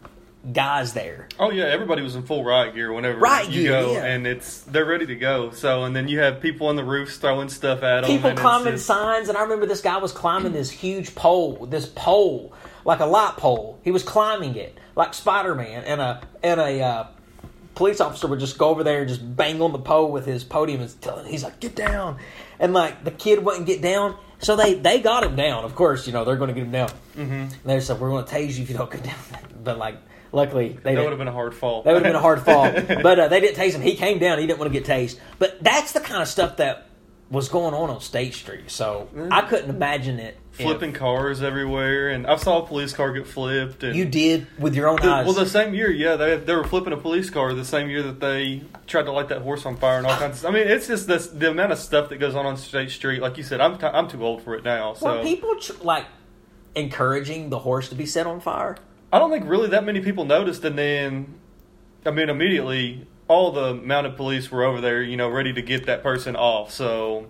guys 0.53 0.93
there. 0.93 1.27
Oh 1.39 1.51
yeah, 1.51 1.65
everybody 1.65 2.01
was 2.01 2.15
in 2.15 2.23
full 2.23 2.43
riot 2.43 2.73
gear 2.73 2.91
whenever 2.91 3.19
Riot 3.19 3.49
you 3.49 3.63
gear, 3.63 3.71
go, 3.71 3.93
yeah. 3.93 4.05
and 4.05 4.25
it's 4.25 4.61
they're 4.61 4.85
ready 4.85 5.05
to 5.05 5.15
go. 5.15 5.51
So 5.51 5.83
and 5.83 5.95
then 5.95 6.07
you 6.07 6.19
have 6.19 6.41
people 6.41 6.67
on 6.67 6.75
the 6.75 6.83
roofs 6.83 7.17
throwing 7.17 7.49
stuff 7.49 7.83
at 7.83 8.01
them. 8.01 8.09
People 8.09 8.33
climbing 8.33 8.73
just- 8.73 8.85
signs, 8.85 9.29
and 9.29 9.37
I 9.37 9.43
remember 9.43 9.65
this 9.65 9.81
guy 9.81 9.97
was 9.97 10.11
climbing 10.11 10.53
this 10.53 10.71
huge 10.71 11.13
pole, 11.13 11.67
this 11.67 11.85
pole, 11.85 12.53
like 12.85 12.99
a 12.99 13.05
light 13.05 13.35
pole. 13.37 13.79
He 13.83 13.91
was 13.91 14.03
climbing 14.03 14.55
it 14.55 14.77
like 14.95 15.13
Spider 15.13 15.55
Man, 15.55 15.83
and 15.83 16.01
a 16.01 16.21
and 16.43 16.59
a 16.59 16.81
uh, 16.81 17.07
police 17.75 18.01
officer 18.01 18.27
would 18.27 18.39
just 18.39 18.57
go 18.57 18.69
over 18.69 18.83
there 18.83 18.99
and 18.99 19.07
just 19.07 19.35
bang 19.35 19.61
on 19.61 19.71
the 19.71 19.79
pole 19.79 20.11
with 20.11 20.25
his 20.25 20.43
podium 20.43 20.81
and 20.81 21.01
tell 21.01 21.23
he's 21.23 21.43
like, 21.43 21.59
"Get 21.59 21.75
down!" 21.75 22.17
And 22.59 22.73
like 22.73 23.03
the 23.03 23.11
kid 23.11 23.43
wouldn't 23.43 23.65
get 23.65 23.81
down, 23.81 24.17
so 24.39 24.55
they 24.55 24.75
they 24.75 24.99
got 24.99 25.23
him 25.23 25.35
down. 25.35 25.63
Of 25.63 25.75
course, 25.75 26.07
you 26.07 26.13
know 26.13 26.25
they're 26.25 26.35
going 26.35 26.49
to 26.49 26.53
get 26.53 26.63
him 26.63 26.71
down. 26.71 26.89
Mm-hmm. 27.15 27.67
They 27.67 27.79
said, 27.79 27.99
"We're 27.99 28.09
going 28.09 28.25
to 28.25 28.31
tase 28.31 28.55
you 28.55 28.63
if 28.63 28.69
you 28.69 28.77
don't 28.77 28.91
get 28.91 29.03
down." 29.03 29.15
But 29.63 29.77
like, 29.77 29.97
luckily 30.31 30.69
they 30.69 30.95
That 30.95 31.03
would 31.03 31.11
have 31.11 31.19
been 31.19 31.27
a 31.27 31.31
hard 31.31 31.53
fall. 31.53 31.83
That 31.83 31.93
would 31.93 32.03
have 32.03 32.11
been 32.11 32.15
a 32.15 32.19
hard 32.19 32.41
fall. 32.41 32.63
But 33.03 33.19
uh, 33.19 33.27
they 33.27 33.39
didn't 33.39 33.57
tase 33.57 33.73
him. 33.73 33.81
He 33.81 33.95
came 33.95 34.17
down. 34.17 34.39
He 34.39 34.47
didn't 34.47 34.57
want 34.57 34.73
to 34.73 34.79
get 34.79 34.87
tased. 34.87 35.19
But 35.37 35.63
that's 35.63 35.91
the 35.91 35.99
kind 35.99 36.19
of 36.19 36.27
stuff 36.27 36.57
that 36.57 36.89
was 37.29 37.47
going 37.47 37.75
on 37.75 37.91
on 37.91 38.01
State 38.01 38.33
Street. 38.33 38.71
So 38.71 39.07
I 39.29 39.41
couldn't 39.41 39.69
imagine 39.69 40.19
it. 40.19 40.37
Flipping 40.51 40.91
cars 40.93 41.41
everywhere, 41.41 42.09
and 42.09 42.27
I 42.27 42.35
saw 42.35 42.61
a 42.61 42.67
police 42.67 42.93
car 42.93 43.11
get 43.13 43.25
flipped. 43.25 43.83
And 43.83 43.95
You 43.95 44.05
did 44.05 44.47
with 44.59 44.75
your 44.75 44.87
own 44.89 44.97
The- 44.97 45.07
eyes. 45.09 45.25
well, 45.25 45.33
the 45.33 45.45
same 45.45 45.73
year, 45.73 45.89
yeah, 45.89 46.17
they 46.17 46.35
they 46.37 46.53
were 46.53 46.65
flipping 46.65 46.91
a 46.93 46.97
police 46.97 47.29
car 47.29 47.53
the 47.53 47.63
same 47.65 47.89
year 47.89 48.03
that 48.03 48.19
they 48.19 48.61
tried 48.85 49.03
to 49.03 49.11
light 49.11 49.29
that 49.29 49.41
horse 49.41 49.65
on 49.65 49.77
fire 49.77 49.97
and 49.99 50.05
all 50.07 50.15
kinds. 50.17 50.43
of 50.43 50.49
I 50.49 50.53
mean, 50.53 50.67
it's 50.67 50.87
just 50.87 51.07
this, 51.07 51.27
the 51.27 51.49
amount 51.49 51.71
of 51.71 51.79
stuff 51.79 52.09
that 52.09 52.17
goes 52.17 52.35
on 52.35 52.45
on 52.45 52.57
State 52.57 52.91
Street. 52.91 53.21
Like 53.21 53.37
you 53.37 53.43
said, 53.43 53.61
I'm 53.61 53.77
t- 53.77 53.85
I'm 53.87 54.07
too 54.09 54.23
old 54.25 54.43
for 54.43 54.53
it 54.55 54.63
now. 54.65 54.93
So 54.93 55.17
Were 55.17 55.23
people 55.23 55.55
tr- 55.55 55.71
like 55.83 56.05
encouraging 56.75 57.49
the 57.49 57.59
horse 57.59 57.89
to 57.89 57.95
be 57.95 58.05
set 58.05 58.27
on 58.27 58.39
fire? 58.39 58.77
I 59.11 59.19
don't 59.19 59.31
think 59.31 59.47
really 59.47 59.69
that 59.69 59.83
many 59.85 59.99
people 60.01 60.25
noticed, 60.25 60.63
and 60.63 60.77
then, 60.77 61.33
I 62.05 62.11
mean, 62.11 62.29
immediately 62.29 63.07
all 63.27 63.51
the 63.51 63.73
mounted 63.73 64.15
police 64.17 64.51
were 64.51 64.63
over 64.63 64.81
there, 64.81 65.01
you 65.01 65.15
know, 65.17 65.29
ready 65.29 65.53
to 65.53 65.61
get 65.61 65.85
that 65.85 66.03
person 66.03 66.35
off. 66.35 66.71
So 66.71 67.27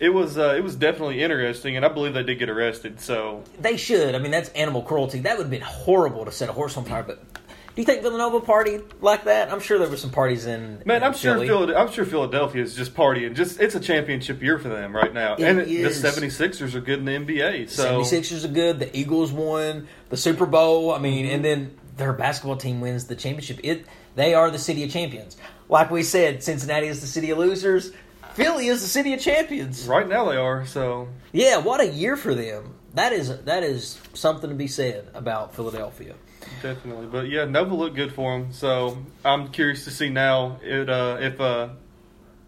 it 0.00 0.08
was 0.08 0.38
uh, 0.38 0.54
it 0.56 0.64
was 0.64 0.74
definitely 0.76 1.22
interesting, 1.22 1.76
and 1.76 1.84
I 1.84 1.88
believe 1.88 2.14
they 2.14 2.22
did 2.22 2.38
get 2.38 2.48
arrested. 2.50 3.00
So 3.00 3.44
They 3.60 3.76
should. 3.76 4.14
I 4.14 4.18
mean, 4.18 4.30
that's 4.30 4.48
animal 4.50 4.82
cruelty. 4.82 5.20
That 5.20 5.36
would 5.36 5.44
have 5.44 5.50
been 5.50 5.60
horrible 5.60 6.24
to 6.24 6.32
set 6.32 6.48
a 6.48 6.52
horse 6.52 6.76
on 6.76 6.84
fire. 6.86 7.02
But 7.02 7.22
do 7.34 7.82
you 7.82 7.84
think 7.84 8.02
Villanova 8.02 8.40
party 8.40 8.80
like 9.00 9.24
that? 9.24 9.52
I'm 9.52 9.60
sure 9.60 9.78
there 9.78 9.88
were 9.88 9.96
some 9.96 10.10
parties 10.10 10.46
in. 10.46 10.82
man, 10.86 10.96
in 10.98 11.02
I'm 11.04 11.14
sure 11.14 11.34
Philly. 11.34 11.48
Philad- 11.48 11.76
I'm 11.76 11.92
sure 11.92 12.04
Philadelphia 12.04 12.62
is 12.62 12.74
just 12.74 12.94
partying. 12.94 13.34
Just 13.34 13.60
it's 13.60 13.74
a 13.74 13.80
championship 13.80 14.42
year 14.42 14.58
for 14.58 14.68
them 14.70 14.96
right 14.96 15.12
now, 15.12 15.34
It 15.34 15.42
and 15.44 15.60
is. 15.60 16.00
the 16.02 16.08
76ers 16.08 16.74
are 16.74 16.80
good 16.80 16.98
in 16.98 17.04
the 17.04 17.12
NBA. 17.12 17.68
So 17.68 18.00
76ers 18.00 18.44
are 18.44 18.48
good. 18.48 18.78
The 18.78 18.96
Eagles 18.96 19.32
won 19.32 19.86
the 20.08 20.16
Super 20.16 20.46
Bowl. 20.46 20.92
I 20.92 20.98
mean, 20.98 21.26
and 21.26 21.44
then 21.44 21.76
their 21.98 22.12
basketball 22.14 22.56
team 22.56 22.80
wins 22.80 23.04
the 23.06 23.14
championship. 23.14 23.60
It 23.62 23.86
they 24.16 24.34
are 24.34 24.50
the 24.50 24.58
city 24.58 24.82
of 24.82 24.90
champions. 24.90 25.36
Like 25.68 25.90
we 25.90 26.02
said, 26.02 26.42
Cincinnati 26.42 26.88
is 26.88 27.00
the 27.00 27.06
city 27.06 27.30
of 27.30 27.38
losers. 27.38 27.92
Philly 28.40 28.66
is 28.68 28.82
the 28.82 28.88
city 28.88 29.12
of 29.14 29.20
champions. 29.20 29.86
right 29.86 30.08
now 30.08 30.24
they 30.30 30.36
are. 30.36 30.66
So 30.66 31.08
Yeah, 31.32 31.58
what 31.58 31.80
a 31.80 31.86
year 31.88 32.16
for 32.16 32.34
them. 32.34 32.74
that 32.94 33.12
is 33.12 33.36
that 33.44 33.62
is 33.62 34.00
something 34.14 34.50
to 34.50 34.56
be 34.56 34.66
said 34.66 35.08
about 35.14 35.54
Philadelphia. 35.54 36.14
Definitely, 36.62 37.06
but 37.06 37.28
yeah, 37.28 37.44
Nova 37.44 37.74
looked 37.74 37.96
good 37.96 38.12
for 38.12 38.34
him. 38.34 38.52
So 38.52 38.98
I'm 39.24 39.48
curious 39.48 39.84
to 39.84 39.90
see 39.90 40.08
now 40.08 40.58
it, 40.62 40.88
uh, 40.88 41.18
if 41.20 41.40
uh, 41.40 41.68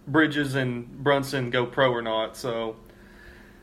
Bridges 0.06 0.54
and 0.54 0.88
Brunson 1.04 1.50
go 1.50 1.66
pro 1.66 1.92
or 1.92 2.02
not. 2.02 2.36
So 2.36 2.76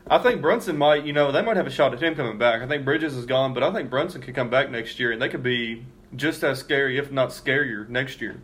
I 0.08 0.18
think 0.18 0.40
Brunson 0.40 0.78
might, 0.78 1.04
you 1.04 1.12
know, 1.12 1.30
they 1.32 1.42
might 1.42 1.56
have 1.56 1.66
a 1.66 1.70
shot 1.70 1.92
at 1.92 2.02
him 2.02 2.14
coming 2.14 2.38
back. 2.38 2.62
I 2.62 2.66
think 2.68 2.84
Bridges 2.84 3.16
is 3.16 3.26
gone, 3.26 3.54
but 3.54 3.62
I 3.62 3.72
think 3.72 3.90
Brunson 3.90 4.22
could 4.22 4.34
come 4.34 4.50
back 4.50 4.70
next 4.70 4.98
year, 4.98 5.12
and 5.12 5.20
they 5.20 5.28
could 5.28 5.42
be 5.42 5.84
just 6.16 6.42
as 6.42 6.58
scary, 6.58 6.96
if 6.98 7.12
not 7.12 7.30
scarier, 7.30 7.88
next 7.88 8.20
year. 8.20 8.40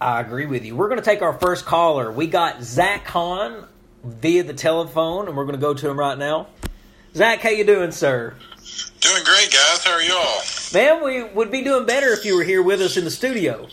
I 0.00 0.20
agree 0.20 0.46
with 0.46 0.64
you. 0.64 0.76
We're 0.76 0.88
going 0.88 1.00
to 1.00 1.04
take 1.04 1.22
our 1.22 1.32
first 1.32 1.64
caller. 1.64 2.12
We 2.12 2.28
got 2.28 2.62
Zach 2.62 3.06
Hahn 3.06 3.64
via 4.04 4.44
the 4.44 4.54
telephone, 4.54 5.26
and 5.26 5.36
we're 5.36 5.44
going 5.44 5.56
to 5.56 5.60
go 5.60 5.74
to 5.74 5.90
him 5.90 5.98
right 5.98 6.16
now. 6.16 6.46
Zach, 7.14 7.40
how 7.40 7.50
you 7.50 7.64
doing, 7.64 7.90
sir? 7.90 8.34
Doing 9.00 9.24
great, 9.24 9.50
guys. 9.50 9.84
How 9.84 9.92
are 9.94 10.02
y'all? 10.02 10.40
Man, 10.72 11.02
we 11.02 11.24
would 11.24 11.50
be 11.50 11.62
doing 11.62 11.84
better 11.84 12.08
if 12.08 12.24
you 12.24 12.36
were 12.36 12.44
here 12.44 12.62
with 12.62 12.80
us 12.80 12.96
in 12.96 13.04
the 13.04 13.10
studio. 13.10 13.66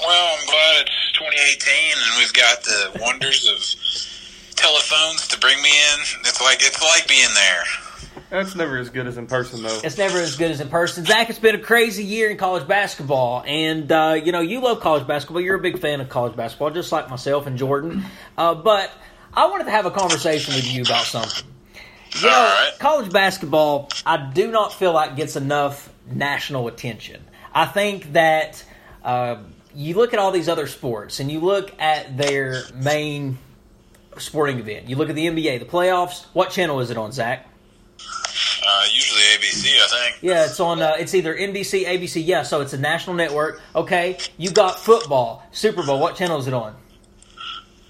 Well, 0.00 0.36
I'm 0.38 0.46
glad 0.46 0.86
it's 0.86 1.12
2018 1.18 1.74
and 1.92 2.18
we've 2.18 2.32
got 2.32 2.62
the 2.62 3.00
wonders 3.00 3.48
of 3.48 4.56
telephones 4.56 5.28
to 5.28 5.38
bring 5.38 5.60
me 5.62 5.70
in. 5.70 6.00
It's 6.20 6.40
like 6.40 6.58
it's 6.62 6.82
like 6.82 7.08
being 7.08 7.32
there. 7.34 7.64
That's 8.34 8.56
never 8.56 8.78
as 8.78 8.90
good 8.90 9.06
as 9.06 9.16
in 9.16 9.28
person, 9.28 9.62
though. 9.62 9.80
It's 9.84 9.96
never 9.96 10.18
as 10.18 10.36
good 10.36 10.50
as 10.50 10.60
in 10.60 10.68
person. 10.68 11.04
Zach, 11.04 11.30
it's 11.30 11.38
been 11.38 11.54
a 11.54 11.60
crazy 11.60 12.02
year 12.02 12.30
in 12.30 12.36
college 12.36 12.66
basketball, 12.66 13.44
and 13.46 13.92
uh, 13.92 14.20
you 14.20 14.32
know 14.32 14.40
you 14.40 14.60
love 14.60 14.80
college 14.80 15.06
basketball. 15.06 15.40
You're 15.40 15.54
a 15.54 15.60
big 15.60 15.78
fan 15.78 16.00
of 16.00 16.08
college 16.08 16.34
basketball, 16.34 16.70
just 16.70 16.90
like 16.90 17.08
myself 17.08 17.46
and 17.46 17.56
Jordan. 17.56 18.04
Uh, 18.36 18.56
but 18.56 18.90
I 19.32 19.46
wanted 19.46 19.64
to 19.66 19.70
have 19.70 19.86
a 19.86 19.92
conversation 19.92 20.52
with 20.52 20.66
you 20.66 20.82
about 20.82 21.04
something. 21.04 21.46
You 22.16 22.22
know, 22.22 22.28
All 22.30 22.42
right. 22.42 22.72
college 22.80 23.12
basketball, 23.12 23.88
I 24.04 24.16
do 24.34 24.50
not 24.50 24.72
feel 24.72 24.92
like 24.92 25.14
gets 25.14 25.36
enough 25.36 25.92
national 26.10 26.66
attention. 26.66 27.22
I 27.54 27.66
think 27.66 28.14
that 28.14 28.64
uh, 29.04 29.44
you 29.76 29.94
look 29.94 30.12
at 30.12 30.18
all 30.18 30.32
these 30.32 30.48
other 30.48 30.66
sports 30.66 31.20
and 31.20 31.30
you 31.30 31.38
look 31.38 31.70
at 31.80 32.16
their 32.16 32.64
main 32.74 33.38
sporting 34.18 34.58
event. 34.58 34.88
You 34.88 34.96
look 34.96 35.08
at 35.08 35.14
the 35.14 35.26
NBA, 35.26 35.60
the 35.60 35.66
playoffs. 35.66 36.24
What 36.32 36.50
channel 36.50 36.80
is 36.80 36.90
it 36.90 36.98
on, 36.98 37.12
Zach? 37.12 37.48
Uh, 38.74 38.86
usually 38.92 39.20
ABC, 39.20 39.66
I 39.80 39.86
think. 39.86 40.18
Yeah, 40.20 40.46
it's 40.46 40.58
on. 40.58 40.82
Uh, 40.82 40.94
it's 40.98 41.14
either 41.14 41.36
NBC, 41.36 41.84
ABC. 41.84 42.24
Yeah, 42.24 42.42
so 42.42 42.60
it's 42.60 42.72
a 42.72 42.78
national 42.78 43.14
network. 43.14 43.60
Okay, 43.74 44.18
you 44.36 44.50
got 44.50 44.78
football, 44.80 45.44
Super 45.52 45.84
Bowl. 45.84 46.00
What 46.00 46.16
channel 46.16 46.38
is 46.38 46.48
it 46.48 46.54
on? 46.54 46.74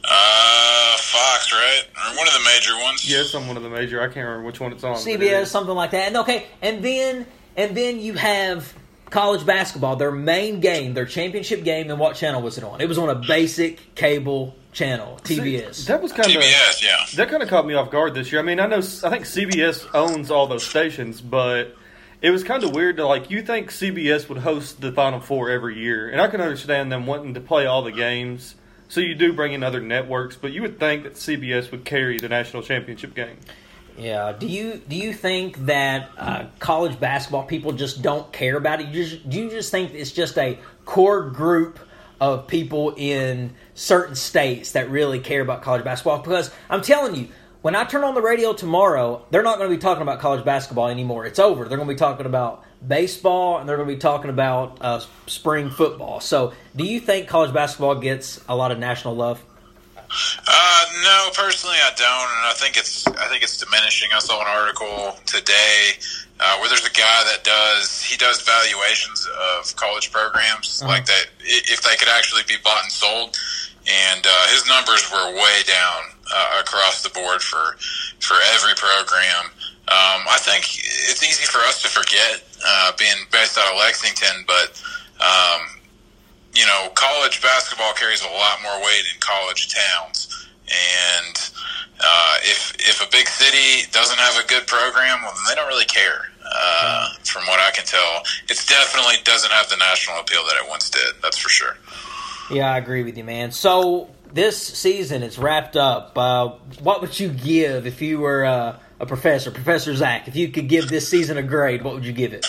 Uh, 0.05 0.97
Fox, 0.99 1.53
right? 1.53 1.83
Or 1.97 2.17
one 2.19 2.29
of 2.29 2.35
the 2.35 2.45
major 2.45 2.77
ones. 2.83 3.09
Yes, 3.09 3.35
I'm 3.35 3.47
one 3.47 3.57
of 3.57 3.63
the 3.63 3.71
major. 3.71 4.03
I 4.03 4.07
can't 4.07 4.27
remember 4.27 4.45
which 4.45 4.61
one 4.61 4.73
it's 4.73 4.85
on. 4.85 4.95
but 4.95 5.07
it 5.07 5.21
CBS, 5.21 5.47
something 5.47 5.75
like 5.75 5.93
that. 5.93 6.09
And 6.09 6.17
okay, 6.19 6.47
and 6.61 6.85
then 6.85 7.27
and 7.57 7.75
then 7.77 7.99
you 8.01 8.15
have 8.15 8.75
college 9.09 9.47
basketball. 9.47 9.97
Their 9.97 10.13
main 10.13 10.61
game, 10.61 10.93
their 10.93 11.07
championship 11.07 11.65
game, 11.65 11.91
and 11.91 11.99
what 11.99 12.17
channel 12.17 12.43
was 12.43 12.59
it 12.59 12.65
on? 12.65 12.83
It 12.83 12.89
was 12.89 12.99
on 12.99 13.09
a 13.09 13.15
basic 13.15 13.95
cable 13.95 14.55
channel, 14.75 15.19
TBS. 15.23 15.87
That 15.87 16.03
was 16.03 16.13
kind 16.13 16.29
of 16.29 16.43
TBS, 16.43 16.83
yeah. 16.83 17.07
that 17.17 17.31
kind 17.31 17.43
of 17.43 17.49
caught 17.49 17.67
me 17.67 17.75
off 17.75 17.91
guard 17.91 18.15
this 18.15 18.31
year. 18.31 18.41
I 18.41 18.45
mean, 18.45 18.61
I 18.61 18.67
know 18.67 18.79
I 18.79 18.81
think 18.81 19.25
CBS 19.25 19.87
owns 19.95 20.31
all 20.31 20.47
those 20.47 20.67
stations, 20.67 21.21
but 21.21 21.77
it 22.21 22.31
was 22.31 22.45
kind 22.45 22.63
of 22.65 22.75
weird 22.75 22.97
to 22.99 23.07
like 23.07 23.31
you 23.31 23.43
think 23.43 23.71
CBS 23.71 24.29
would 24.29 24.39
host 24.39 24.81
the 24.81 24.93
Final 24.93 25.21
Four 25.21 25.51
every 25.51 25.79
year, 25.79 26.11
and 26.11 26.21
I 26.21 26.29
can 26.29 26.41
understand 26.41 26.93
them 26.93 27.07
wanting 27.07 27.35
to 27.35 27.41
play 27.41 27.67
all 27.67 27.83
the 27.83 27.93
games. 27.93 28.57
So 28.89 29.01
you 29.01 29.15
do 29.15 29.33
bring 29.33 29.53
in 29.53 29.63
other 29.63 29.81
networks, 29.81 30.37
but 30.37 30.53
you 30.53 30.63
would 30.63 30.79
think 30.79 31.05
that 31.05 31.15
CBS 31.15 31.71
would 31.71 31.85
carry 31.85 32.19
the 32.19 32.29
national 32.29 32.63
championship 32.63 33.15
game. 33.15 33.39
Yeah. 33.97 34.33
Do 34.33 34.47
you 34.47 34.81
do 34.89 34.97
you 34.97 35.13
think 35.13 35.67
that 35.67 36.11
uh, 36.19 36.47
college 36.59 36.99
basketball 36.99 37.45
people 37.45 37.73
just 37.73 38.03
don't 38.03 38.31
care 38.33 38.57
about 38.57 38.81
it? 38.81 38.89
You 38.89 39.05
just, 39.05 39.31
do 39.31 39.39
you 39.39 39.51
just 39.51 39.71
think 39.71 39.95
it's 39.95 40.13
just 40.13 40.37
a 40.37 40.59
core 40.85 41.31
group 41.31 41.79
of 42.21 42.47
people 42.47 42.95
in 42.97 43.55
certain 43.75 44.15
states 44.15 44.73
that 44.73 44.91
really 44.91 45.21
care 45.21 45.41
about 45.41 45.63
college 45.63 45.85
basketball? 45.85 46.19
Because 46.19 46.51
I'm 46.69 46.83
telling 46.83 47.15
you, 47.15 47.29
when 47.63 47.75
I 47.75 47.85
turn 47.85 48.05
on 48.05 48.15
the 48.15 48.21
radio 48.21 48.53
tomorrow, 48.53 49.25
they're 49.31 49.43
not 49.43 49.59
going 49.59 49.71
to 49.71 49.77
be 49.77 49.81
talking 49.81 50.03
about 50.03 50.21
college 50.21 50.45
basketball 50.45 50.89
anymore. 50.89 51.25
It's 51.25 51.39
over. 51.39 51.67
They're 51.67 51.79
going 51.79 51.89
to 51.89 51.95
be 51.95 51.99
talking 51.99 52.27
about 52.27 52.63
baseball 52.87 53.59
and 53.59 53.67
they're 53.67 53.77
going 53.77 53.89
to 53.89 53.95
be 53.95 54.01
talking 54.01 54.31
about 54.31 54.79
uh, 54.83 55.01
spring 55.27 55.71
football. 55.71 56.21
So, 56.21 56.53
do 56.77 56.85
you 56.85 57.01
think 57.01 57.27
college 57.29 57.55
basketball 57.55 57.95
gets 57.95 58.45
a 58.49 58.55
lot 58.55 58.71
of 58.71 58.79
national 58.79 59.17
love? 59.17 59.43
Uh, 60.47 60.85
no, 61.03 61.31
personally, 61.35 61.77
I 61.77 61.91
don't, 61.97 62.09
and 62.37 62.47
I 62.47 62.53
think 62.55 62.77
it's 62.77 63.07
I 63.07 63.29
think 63.29 63.43
it's 63.43 63.57
diminishing. 63.57 64.11
I 64.15 64.19
saw 64.19 64.41
an 64.41 64.47
article 64.47 65.17
today 65.27 65.93
uh, 66.41 66.59
where 66.59 66.69
there's 66.69 66.85
a 66.85 66.91
guy 66.91 67.23
that 67.31 67.45
does 67.45 68.03
he 68.03 68.17
does 68.17 68.43
valuations 68.43 69.27
of 69.59 69.75
college 69.77 70.11
programs, 70.13 70.83
like 70.85 71.07
that 71.07 71.27
if 71.41 71.83
they 71.83 71.97
could 71.97 72.09
actually 72.09 72.43
be 72.49 72.57
bought 72.65 72.83
and 72.83 72.93
sold, 72.93 73.39
and 73.87 74.27
uh, 74.27 74.47
his 74.49 74.67
numbers 74.69 75.11
were 75.11 75.35
way 75.35 75.63
down 75.67 76.03
uh, 76.35 76.61
across 76.61 77.03
the 77.03 77.11
board 77.11 77.41
for 77.41 77.77
for 78.21 78.37
every 78.55 78.75
program. 78.75 79.51
Um, 79.87 80.25
I 80.27 80.39
think 80.41 80.65
it's 81.11 81.23
easy 81.23 81.45
for 81.45 81.59
us 81.69 81.83
to 81.83 81.89
forget 81.89 82.43
uh, 82.67 82.93
being 82.99 83.29
based 83.31 83.59
out 83.59 83.71
of 83.71 83.79
Lexington, 83.79 84.45
but 84.47 84.83
um, 85.21 85.61
you 86.55 86.65
know, 86.67 86.89
college 86.95 87.43
basketball 87.43 87.93
carries 87.95 88.23
a 88.23 88.29
lot 88.29 88.63
more 88.63 88.79
weight 88.81 89.05
in 89.13 89.21
college 89.21 89.75
towns. 89.75 90.49
And 90.67 91.37
uh, 92.01 92.37
if 92.43 92.75
if 92.79 93.01
a 93.01 93.11
big 93.11 93.29
city 93.29 93.89
doesn't 93.93 94.19
have 94.19 94.43
a 94.43 94.47
good 94.47 94.67
program, 94.67 95.23
well, 95.23 95.33
then 95.33 95.45
they 95.49 95.55
don't 95.55 95.69
really 95.69 95.87
care. 95.87 96.31
Uh, 96.45 97.09
from 97.25 97.43
what 97.47 97.59
I 97.59 97.71
can 97.71 97.85
tell, 97.87 98.23
it 98.49 98.63
definitely 98.69 99.17
doesn't 99.25 99.51
have 99.51 99.69
the 99.71 99.77
national 99.77 100.21
appeal 100.21 100.45
that 100.47 100.57
it 100.63 100.69
once 100.69 100.91
did. 100.91 101.15
That's 101.23 101.39
for 101.39 101.49
sure. 101.49 101.77
Yeah, 102.51 102.71
I 102.71 102.79
agree 102.79 103.03
with 103.03 103.17
you, 103.17 103.25
man. 103.25 103.51
So 103.51 104.11
this 104.33 104.61
season 104.61 105.23
is 105.23 105.39
wrapped 105.39 105.77
up. 105.77 106.17
Uh, 106.17 106.51
what 106.83 107.01
would 107.01 107.19
you 107.19 107.31
give 107.31 107.87
if 107.87 108.03
you 108.03 108.19
were 108.21 108.45
uh, 108.45 108.79
a 109.01 109.07
professor, 109.07 109.51
Professor 109.51 109.95
Zach? 109.95 110.29
If 110.29 110.37
you 110.37 110.49
could 110.49 110.69
give 110.69 110.89
this 110.89 111.09
season 111.09 111.39
a 111.39 111.43
grade, 111.43 111.83
what 111.83 111.95
would 111.95 112.05
you 112.05 112.13
give 112.13 112.35
it? 112.35 112.47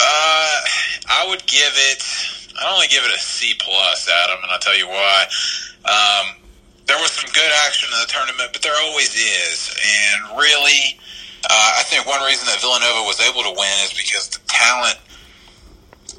Uh, 0.00 0.60
I 1.08 1.26
would 1.28 1.44
give 1.46 1.72
it. 1.74 2.02
I 2.62 2.72
only 2.72 2.86
give 2.86 3.04
it 3.04 3.14
a 3.14 3.18
C 3.18 3.54
plus, 3.58 4.08
Adam, 4.08 4.38
and 4.42 4.52
I'll 4.52 4.58
tell 4.58 4.78
you 4.78 4.86
why. 4.86 5.26
Um, 5.84 6.36
there 6.86 6.98
was 7.02 7.10
some 7.12 7.30
good 7.34 7.52
action 7.66 7.90
in 7.92 7.98
the 8.00 8.10
tournament, 8.10 8.50
but 8.54 8.62
there 8.62 8.74
always 8.86 9.14
is, 9.14 9.74
and 9.74 10.38
really, 10.38 10.98
uh, 11.50 11.70
I 11.78 11.82
think 11.86 12.06
one 12.06 12.22
reason 12.22 12.46
that 12.46 12.62
Villanova 12.62 13.02
was 13.06 13.18
able 13.20 13.42
to 13.42 13.50
win 13.50 13.76
is 13.82 13.92
because 13.92 14.30
the 14.30 14.40
talent 14.46 14.98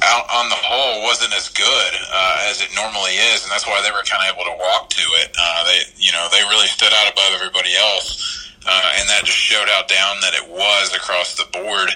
out 0.04 0.30
on 0.30 0.50
the 0.50 0.60
whole 0.60 1.02
wasn't 1.04 1.34
as 1.34 1.50
good 1.50 1.92
uh, 2.14 2.48
as 2.52 2.62
it 2.62 2.70
normally 2.76 3.18
is, 3.34 3.44
and 3.44 3.52
that's 3.52 3.66
why 3.66 3.82
they 3.82 3.90
were 3.90 4.06
kind 4.06 4.22
of 4.28 4.36
able 4.36 4.46
to 4.46 4.56
walk 4.60 4.90
to 4.92 5.06
it. 5.24 5.34
Uh, 5.34 5.64
they, 5.66 5.82
you 5.98 6.12
know, 6.12 6.28
they 6.32 6.44
really 6.52 6.68
stood 6.68 6.92
out 6.94 7.12
above 7.12 7.32
everybody 7.34 7.74
else, 7.74 8.52
uh, 8.68 8.92
and 9.00 9.10
that 9.10 9.24
just 9.24 9.40
showed 9.40 9.68
how 9.72 9.82
down 9.88 10.20
that 10.22 10.36
it 10.36 10.48
was 10.52 10.94
across 10.94 11.36
the 11.36 11.48
board. 11.50 11.90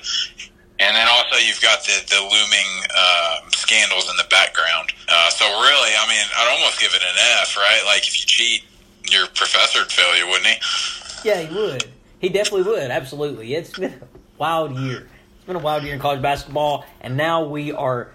And 0.80 0.98
then 0.98 1.08
also 1.12 1.38
you've 1.38 1.62
got 1.62 1.84
the 1.86 1.94
the 2.10 2.22
looming 2.26 2.72
uh, 2.90 3.51
scandals 3.72 4.10
in 4.10 4.18
the 4.18 4.28
background. 4.30 4.92
Uh, 5.08 5.30
so 5.30 5.46
really, 5.46 5.92
I 5.98 6.06
mean, 6.08 6.26
I'd 6.38 6.52
almost 6.52 6.80
give 6.80 6.92
it 6.94 7.02
an 7.02 7.16
F, 7.42 7.56
right? 7.56 7.82
Like 7.86 8.08
if 8.08 8.20
you 8.20 8.26
cheat, 8.26 8.64
your 9.10 9.28
professor'd 9.28 9.92
fail 9.92 10.18
you, 10.18 10.28
wouldn't 10.28 10.48
he? 10.48 11.30
Yeah, 11.30 11.42
he 11.42 11.56
would. 11.56 11.86
He 12.20 12.30
definitely 12.30 12.64
would. 12.64 12.92
Absolutely. 12.92 13.56
It's 13.56 13.78
been 13.78 13.94
a 13.94 14.08
wild 14.38 14.76
year. 14.76 15.08
It's 15.38 15.46
been 15.46 15.56
a 15.56 15.60
wild 15.60 15.84
year 15.84 15.94
in 15.94 16.00
college 16.00 16.22
basketball, 16.22 16.86
and 17.00 17.16
now 17.16 17.46
we 17.46 17.72
are 17.72 18.12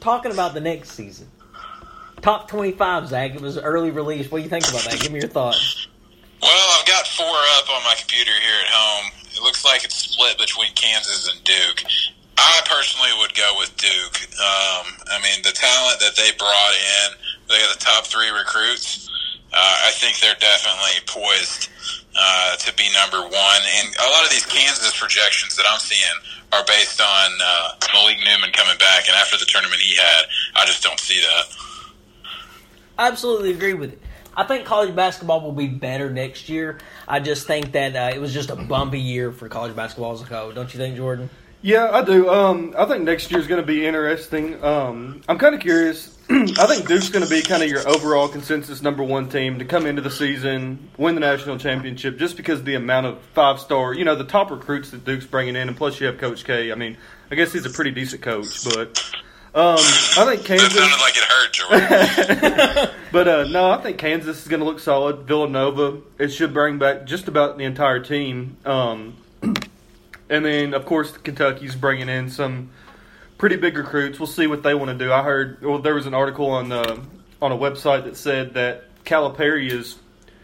talking 0.00 0.32
about 0.32 0.54
the 0.54 0.60
next 0.60 0.90
season. 0.90 1.28
Top 2.20 2.48
twenty-five, 2.48 3.08
Zach. 3.08 3.34
It 3.34 3.40
was 3.40 3.58
early 3.58 3.90
release. 3.90 4.30
What 4.30 4.38
do 4.38 4.44
you 4.44 4.50
think 4.50 4.68
about 4.68 4.82
that? 4.84 5.00
Give 5.00 5.12
me 5.12 5.20
your 5.20 5.28
thoughts. 5.28 5.86
Well, 6.42 6.80
I've 6.80 6.86
got 6.86 7.06
four 7.06 7.26
up 7.26 7.70
on 7.70 7.82
my 7.84 7.94
computer 7.98 8.30
here 8.30 8.60
at 8.66 8.72
home. 8.72 9.12
It 9.34 9.40
looks 9.42 9.64
like 9.64 9.84
it's 9.84 9.94
split 9.94 10.36
between 10.38 10.72
Kansas 10.74 11.30
and 11.32 11.42
Duke. 11.44 11.84
I 12.36 12.60
personally 12.66 13.10
would 13.20 13.34
go 13.34 13.54
with 13.58 13.76
Duke. 13.76 14.18
Um, 14.40 14.86
I 15.10 15.20
mean, 15.22 15.42
the 15.42 15.52
talent 15.52 16.00
that 16.00 16.16
they 16.16 16.30
brought 16.38 16.74
in, 16.74 17.18
they 17.48 17.58
got 17.60 17.78
the 17.78 17.84
top 17.84 18.06
three 18.06 18.30
recruits. 18.30 19.08
Uh, 19.52 19.86
I 19.86 19.90
think 19.94 20.18
they're 20.18 20.34
definitely 20.40 20.98
poised 21.06 21.70
uh, 22.16 22.56
to 22.56 22.74
be 22.74 22.90
number 22.92 23.22
one. 23.22 23.62
And 23.78 23.94
a 23.96 24.10
lot 24.10 24.24
of 24.24 24.30
these 24.30 24.46
Kansas 24.46 24.98
projections 24.98 25.56
that 25.56 25.66
I'm 25.70 25.78
seeing 25.78 26.18
are 26.52 26.64
based 26.66 27.00
on 27.00 27.30
uh, 27.42 27.74
Malik 27.92 28.18
Newman 28.24 28.50
coming 28.50 28.78
back. 28.78 29.06
And 29.08 29.16
after 29.16 29.38
the 29.38 29.46
tournament 29.46 29.80
he 29.80 29.94
had, 29.96 30.24
I 30.56 30.66
just 30.66 30.82
don't 30.82 30.98
see 30.98 31.20
that. 31.20 31.44
I 32.98 33.08
absolutely 33.08 33.52
agree 33.52 33.74
with 33.74 33.92
it. 33.92 34.02
I 34.36 34.42
think 34.44 34.66
college 34.66 34.94
basketball 34.94 35.40
will 35.40 35.52
be 35.52 35.68
better 35.68 36.10
next 36.10 36.48
year. 36.48 36.80
I 37.06 37.20
just 37.20 37.46
think 37.46 37.72
that 37.72 37.94
uh, 37.94 38.14
it 38.14 38.20
was 38.20 38.32
just 38.32 38.50
a 38.50 38.56
bumpy 38.56 39.00
year 39.00 39.30
for 39.30 39.48
college 39.48 39.76
basketball 39.76 40.12
as 40.12 40.22
a 40.22 40.24
whole. 40.24 40.50
Don't 40.50 40.72
you 40.74 40.78
think, 40.78 40.96
Jordan? 40.96 41.30
Yeah, 41.64 41.88
I 41.90 42.04
do. 42.04 42.28
Um, 42.28 42.74
I 42.76 42.84
think 42.84 43.04
next 43.04 43.30
year's 43.30 43.46
going 43.46 43.62
to 43.62 43.66
be 43.66 43.86
interesting. 43.86 44.62
Um, 44.62 45.22
I'm 45.26 45.38
kind 45.38 45.54
of 45.54 45.62
curious. 45.62 46.14
I 46.30 46.66
think 46.66 46.86
Duke's 46.86 47.08
going 47.08 47.24
to 47.24 47.30
be 47.30 47.40
kind 47.40 47.62
of 47.62 47.70
your 47.70 47.88
overall 47.88 48.28
consensus 48.28 48.82
number 48.82 49.02
one 49.02 49.30
team 49.30 49.58
to 49.60 49.64
come 49.64 49.86
into 49.86 50.02
the 50.02 50.10
season, 50.10 50.90
win 50.98 51.14
the 51.14 51.22
national 51.22 51.56
championship, 51.56 52.18
just 52.18 52.36
because 52.36 52.58
of 52.58 52.66
the 52.66 52.74
amount 52.74 53.06
of 53.06 53.18
five 53.32 53.60
star, 53.60 53.94
you 53.94 54.04
know, 54.04 54.14
the 54.14 54.24
top 54.24 54.50
recruits 54.50 54.90
that 54.90 55.06
Duke's 55.06 55.24
bringing 55.24 55.56
in, 55.56 55.68
and 55.68 55.74
plus 55.74 55.98
you 56.00 56.06
have 56.06 56.18
Coach 56.18 56.44
K. 56.44 56.70
I 56.70 56.74
mean, 56.74 56.98
I 57.30 57.34
guess 57.34 57.54
he's 57.54 57.64
a 57.64 57.70
pretty 57.70 57.92
decent 57.92 58.20
coach, 58.20 58.62
but 58.64 59.02
um, 59.54 59.78
I 59.78 60.26
think 60.26 60.44
Kansas. 60.44 60.74
That 60.74 60.80
Kansas. 60.80 60.82
sounded 60.82 61.00
like 61.00 61.16
it 61.16 61.24
hurt, 62.84 62.94
But 63.10 63.26
uh, 63.26 63.44
no, 63.44 63.70
I 63.70 63.78
think 63.78 63.96
Kansas 63.96 64.42
is 64.42 64.48
going 64.48 64.60
to 64.60 64.66
look 64.66 64.80
solid. 64.80 65.20
Villanova, 65.20 66.02
it 66.18 66.28
should 66.28 66.52
bring 66.52 66.76
back 66.76 67.06
just 67.06 67.26
about 67.26 67.56
the 67.56 67.64
entire 67.64 68.00
team. 68.00 68.58
And 70.28 70.44
then, 70.44 70.74
of 70.74 70.86
course, 70.86 71.16
Kentucky's 71.16 71.74
bringing 71.74 72.08
in 72.08 72.30
some 72.30 72.70
pretty 73.38 73.56
big 73.56 73.76
recruits. 73.76 74.18
We'll 74.18 74.26
see 74.26 74.46
what 74.46 74.62
they 74.62 74.74
want 74.74 74.90
to 74.90 75.04
do. 75.04 75.12
I 75.12 75.22
heard 75.22 75.62
well, 75.62 75.78
there 75.78 75.94
was 75.94 76.06
an 76.06 76.14
article 76.14 76.50
on 76.50 76.72
uh, 76.72 76.98
on 77.42 77.52
a 77.52 77.56
website 77.56 78.04
that 78.04 78.16
said 78.16 78.54
that 78.54 78.84
Calipari 79.04 79.70
is 79.70 79.96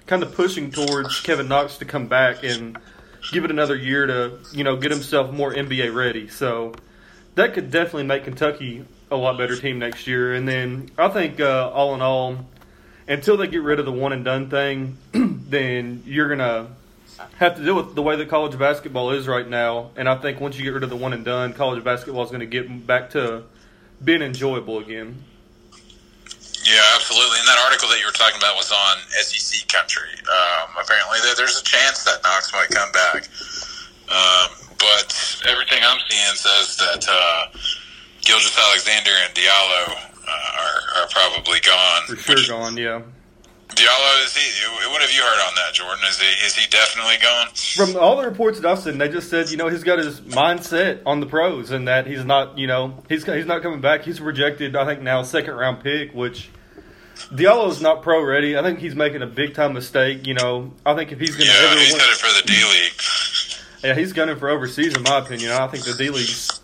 kind 0.07 0.23
of 0.23 0.35
pushing 0.35 0.71
towards 0.71 1.21
Kevin 1.21 1.49
Knox 1.49 1.79
to 1.79 1.85
come 1.85 2.09
back 2.09 2.43
and 2.43 2.77
give 3.33 3.45
it 3.45 3.51
another 3.51 3.77
year 3.77 4.07
to 4.07 4.39
you 4.53 4.65
know 4.65 4.77
get 4.77 4.91
himself 4.91 5.33
more 5.33 5.53
NBA 5.53 5.95
ready. 5.95 6.29
So 6.29 6.75
that 7.37 7.55
could 7.55 7.71
definitely 7.71 8.05
make 8.05 8.25
Kentucky 8.25 8.85
a 9.11 9.17
lot 9.17 9.39
better 9.39 9.57
team 9.57 9.79
next 9.79 10.07
year. 10.07 10.35
And 10.35 10.47
then 10.47 10.91
I 10.99 11.09
think 11.09 11.41
uh, 11.41 11.71
all 11.73 11.95
in 11.95 12.03
all, 12.03 12.45
until 13.09 13.37
they 13.37 13.47
get 13.47 13.63
rid 13.63 13.79
of 13.79 13.87
the 13.87 13.93
one 13.93 14.13
and 14.13 14.25
done 14.25 14.51
thing, 14.51 14.99
then 15.13 16.03
you're 16.07 16.29
gonna 16.29 16.69
have 17.39 17.57
to 17.57 17.65
deal 17.65 17.75
with 17.75 17.95
the 17.95 18.03
way 18.03 18.17
that 18.17 18.29
college 18.29 18.59
basketball 18.59 19.11
is 19.11 19.27
right 19.27 19.49
now. 19.49 19.91
And 19.97 20.09
I 20.09 20.17
think 20.17 20.41
once 20.41 20.59
you 20.59 20.65
get 20.65 20.75
rid 20.75 20.83
of 20.83 20.91
the 20.91 20.97
one 20.97 21.13
and 21.13 21.25
done, 21.25 21.53
college 21.53 21.83
basketball 21.83 22.23
is 22.25 22.31
going 22.31 22.41
to 22.41 22.47
get 22.47 22.87
back 22.87 23.11
to 23.11 23.45
being 24.03 24.23
enjoyable 24.23 24.79
again. 24.79 25.25
Yeah, 26.65 26.83
absolutely. 26.95 27.39
And 27.39 27.49
that 27.49 27.59
article 27.65 27.89
that 27.89 27.99
you 27.99 28.07
were 28.07 28.13
talking 28.13 28.39
about 28.39 28.55
was 28.57 28.71
on 28.71 28.99
SEC 29.23 29.67
country. 29.69 30.11
Um, 30.29 30.77
apparently, 30.81 31.19
there's 31.37 31.59
a 31.59 31.65
chance 31.65 32.05
that 32.05 32.23
Knox 32.23 32.53
might 32.53 32.69
come 32.69 32.93
back. 32.93 33.29
Um, 34.11 34.61
but 34.79 35.43
everything 35.49 35.81
I'm 35.83 36.01
seeing 36.09 36.35
says 36.35 36.77
that 36.77 37.07
uh, 37.09 37.47
Gilgeous 38.21 38.59
Alexander 38.59 39.11
and 39.25 39.35
Diallo 39.35 39.97
uh, 40.29 40.61
are, 40.61 41.03
are 41.03 41.09
probably 41.09 41.61
gone. 41.61 42.17
For 42.17 42.37
sure, 42.37 42.59
gone. 42.59 42.77
Yeah. 42.77 43.03
Diallo 43.75 44.25
is 44.25 44.37
he? 44.37 44.89
What 44.91 45.01
have 45.01 45.11
you 45.13 45.23
heard 45.23 45.47
on 45.49 45.55
that, 45.57 45.75
Jordan? 45.75 46.05
Is 46.09 46.19
he 46.21 46.27
is 46.47 46.55
he 46.57 46.69
definitely 46.69 47.17
gone? 47.23 47.49
From 47.55 47.97
all 47.97 48.17
the 48.17 48.29
reports 48.29 48.61
that 48.61 48.69
I've 48.71 48.79
seen, 48.79 48.99
they 48.99 49.09
just 49.09 49.31
said, 49.31 49.51
you 49.51 49.57
know, 49.57 49.69
he's 49.69 49.85
got 49.85 49.99
his 49.99 50.21
mindset 50.21 51.01
on 51.07 51.21
the 51.21 51.27
pros, 51.27 51.71
and 51.71 51.89
that 51.89 52.07
he's 52.07 52.25
not, 52.25 52.59
you 52.59 52.67
know, 52.67 53.03
he's 53.09 53.25
he's 53.25 53.47
not 53.47 53.63
coming 53.63 53.81
back. 53.81 54.03
He's 54.03 54.21
rejected, 54.21 54.77
I 54.77 54.85
think 54.85 55.03
now 55.03 55.23
second 55.23 55.55
round 55.55 55.83
pick, 55.83 56.13
which 56.13 56.51
Diallo's 57.33 57.81
not 57.81 58.03
pro 58.03 58.23
ready. 58.23 58.57
I 58.57 58.63
think 58.63 58.79
he's 58.81 58.95
making 58.95 59.23
a 59.23 59.27
big 59.27 59.55
time 59.55 59.73
mistake. 59.75 60.27
You 60.27 60.35
know, 60.35 60.73
I 60.85 60.95
think 60.95 61.13
if 61.13 61.21
he's 61.21 61.37
going 61.37 61.47
to 61.49 61.53
Yeah, 61.53 61.71
ever 61.71 61.81
he's 61.81 61.93
win, 61.93 62.01
headed 62.01 62.17
for 62.17 62.43
the 62.43 62.47
D 62.47 62.55
League. 62.55 62.93
yeah, 63.85 63.95
he's 63.95 64.13
gunning 64.13 64.37
for 64.37 64.49
overseas, 64.49 64.97
in 64.97 65.03
my 65.03 65.19
opinion. 65.19 65.53
I 65.53 65.67
think 65.69 65.85
the 65.85 65.95
D 65.95 66.11
League's 66.11 66.61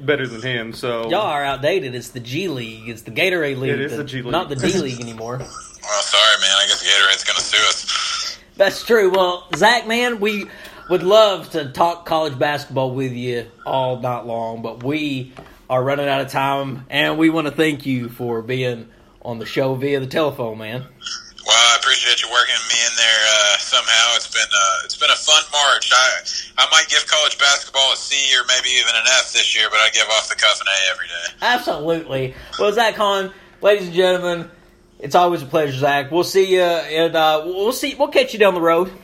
better 0.00 0.26
than 0.26 0.42
him. 0.42 0.72
So 0.72 1.08
Y'all 1.10 1.22
are 1.22 1.44
outdated. 1.44 1.94
It's 1.94 2.08
the 2.10 2.20
G 2.20 2.48
League. 2.48 2.88
It's 2.88 3.02
the 3.02 3.10
Gatorade 3.10 3.58
League. 3.58 3.70
It 3.70 3.80
is 3.80 3.96
the 3.96 4.04
G 4.04 4.22
League. 4.22 4.32
Not 4.32 4.48
the 4.48 4.56
D 4.56 4.78
League 4.78 5.00
anymore. 5.00 5.40
Well, 5.82 6.02
sorry, 6.02 6.40
man. 6.40 6.50
I 6.50 6.66
guess 6.66 6.82
Gatorade's 6.82 7.24
going 7.24 7.36
to 7.36 7.42
sue 7.42 7.68
us. 7.68 8.38
That's 8.56 8.84
true. 8.84 9.10
Well, 9.10 9.46
Zach, 9.56 9.86
man, 9.86 10.20
we 10.20 10.46
would 10.90 11.02
love 11.02 11.50
to 11.50 11.70
talk 11.70 12.06
college 12.06 12.38
basketball 12.38 12.94
with 12.94 13.12
you 13.12 13.46
all 13.64 14.00
night 14.00 14.24
long, 14.24 14.62
but 14.62 14.82
we 14.82 15.32
are 15.70 15.82
running 15.82 16.08
out 16.08 16.20
of 16.20 16.30
time, 16.30 16.86
and 16.90 17.18
we 17.18 17.30
want 17.30 17.46
to 17.46 17.52
thank 17.52 17.86
you 17.86 18.08
for 18.08 18.42
being 18.42 18.88
on 19.22 19.38
the 19.38 19.46
show 19.46 19.74
via 19.74 20.00
the 20.00 20.06
telephone, 20.06 20.58
man. 20.58 20.80
Well, 20.80 21.56
I 21.56 21.76
appreciate 21.80 22.22
you 22.22 22.28
working 22.30 22.54
me 22.68 22.74
in 22.84 22.96
there 22.96 23.20
uh, 23.28 23.58
somehow. 23.58 24.16
It's 24.16 24.30
been 24.30 24.42
uh, 24.42 24.84
it's 24.84 24.96
been 24.96 25.10
a 25.10 25.16
fun 25.16 25.42
March. 25.50 25.90
I 25.94 26.20
I 26.58 26.68
might 26.70 26.88
give 26.88 27.06
college 27.06 27.38
basketball 27.38 27.92
a 27.92 27.96
C 27.96 28.36
or 28.36 28.44
maybe 28.48 28.68
even 28.70 28.94
an 28.94 29.04
F 29.18 29.32
this 29.32 29.56
year, 29.56 29.68
but 29.70 29.78
I 29.80 29.88
give 29.90 30.06
off 30.08 30.28
the 30.28 30.34
cuff 30.34 30.60
an 30.60 30.66
A 30.66 30.92
every 30.92 31.06
day. 31.06 31.36
Absolutely. 31.40 32.34
Well, 32.58 32.72
Zach 32.72 32.96
Hahn, 32.96 33.32
ladies 33.62 33.86
and 33.86 33.96
gentlemen, 33.96 34.50
it's 34.98 35.14
always 35.14 35.42
a 35.42 35.46
pleasure, 35.46 35.78
Zach. 35.78 36.10
We'll 36.10 36.24
see 36.24 36.54
you, 36.54 36.62
and 36.62 37.14
uh, 37.14 37.42
we'll 37.44 37.72
see. 37.72 37.94
We'll 37.94 38.08
catch 38.08 38.32
you 38.32 38.38
down 38.38 38.54
the 38.54 38.60
road. 38.60 38.88
All 38.88 38.94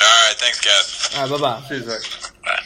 right, 0.00 0.34
thanks, 0.36 0.60
guys. 0.60 1.14
All 1.16 1.28
right, 1.28 1.40
bye 1.40 1.60
bye. 1.60 1.66
Cheers, 1.68 1.84
Zach. 1.84 2.32
Bye. 2.42 2.62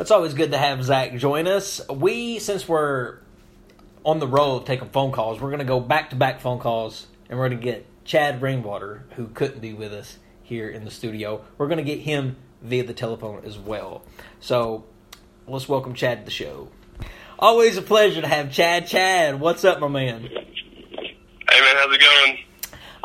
It's 0.00 0.10
always 0.10 0.34
good 0.34 0.50
to 0.52 0.58
have 0.58 0.82
Zach 0.82 1.14
join 1.16 1.46
us. 1.46 1.80
We, 1.88 2.40
since 2.40 2.68
we're 2.68 3.18
on 4.04 4.18
the 4.18 4.26
road 4.26 4.56
of 4.56 4.64
taking 4.64 4.88
phone 4.88 5.12
calls, 5.12 5.40
we're 5.40 5.50
going 5.50 5.60
to 5.60 5.64
go 5.64 5.80
back 5.80 6.10
to 6.10 6.16
back 6.16 6.40
phone 6.40 6.58
calls, 6.58 7.06
and 7.28 7.38
we're 7.38 7.48
going 7.48 7.60
to 7.60 7.64
get 7.64 7.86
Chad 8.04 8.42
Rainwater, 8.42 9.04
who 9.16 9.28
couldn't 9.28 9.60
be 9.60 9.72
with 9.72 9.92
us 9.92 10.18
here 10.42 10.68
in 10.68 10.84
the 10.84 10.90
studio. 10.90 11.44
We're 11.58 11.68
going 11.68 11.78
to 11.78 11.84
get 11.84 12.00
him 12.00 12.36
via 12.60 12.84
the 12.84 12.92
telephone 12.92 13.44
as 13.44 13.58
well. 13.58 14.02
So 14.40 14.84
let's 15.46 15.68
welcome 15.68 15.94
Chad 15.94 16.20
to 16.20 16.24
the 16.24 16.30
show. 16.30 16.68
Always 17.38 17.76
a 17.76 17.82
pleasure 17.82 18.20
to 18.20 18.28
have 18.28 18.52
Chad. 18.52 18.86
Chad, 18.86 19.40
what's 19.40 19.64
up, 19.64 19.80
my 19.80 19.88
man? 19.88 20.28
Hey 21.54 21.60
man, 21.60 21.76
how's 21.76 21.94
it 21.94 22.00
going? 22.00 22.38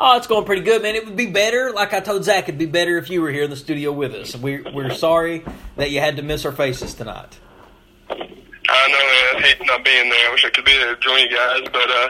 Oh, 0.00 0.16
it's 0.16 0.26
going 0.26 0.44
pretty 0.44 0.62
good, 0.62 0.82
man. 0.82 0.96
It 0.96 1.06
would 1.06 1.14
be 1.14 1.26
better, 1.26 1.70
like 1.70 1.92
I 1.92 2.00
told 2.00 2.24
Zach, 2.24 2.48
it'd 2.48 2.58
be 2.58 2.66
better 2.66 2.98
if 2.98 3.08
you 3.08 3.22
were 3.22 3.30
here 3.30 3.44
in 3.44 3.50
the 3.50 3.54
studio 3.54 3.92
with 3.92 4.12
us. 4.12 4.34
We're, 4.34 4.64
we're 4.72 4.92
sorry 4.92 5.44
that 5.76 5.92
you 5.92 6.00
had 6.00 6.16
to 6.16 6.22
miss 6.22 6.44
our 6.44 6.50
faces 6.50 6.94
tonight. 6.94 7.38
I 8.08 8.16
know, 8.16 8.18
man. 8.18 9.36
I 9.36 9.40
hate 9.46 9.64
not 9.64 9.84
being 9.84 10.10
there. 10.10 10.28
I 10.28 10.32
wish 10.32 10.44
I 10.44 10.50
could 10.50 10.64
be 10.64 10.72
there 10.72 10.96
to 10.96 11.00
join 11.00 11.20
you 11.20 11.30
guys, 11.30 11.60
but 11.72 11.90
uh, 11.90 12.08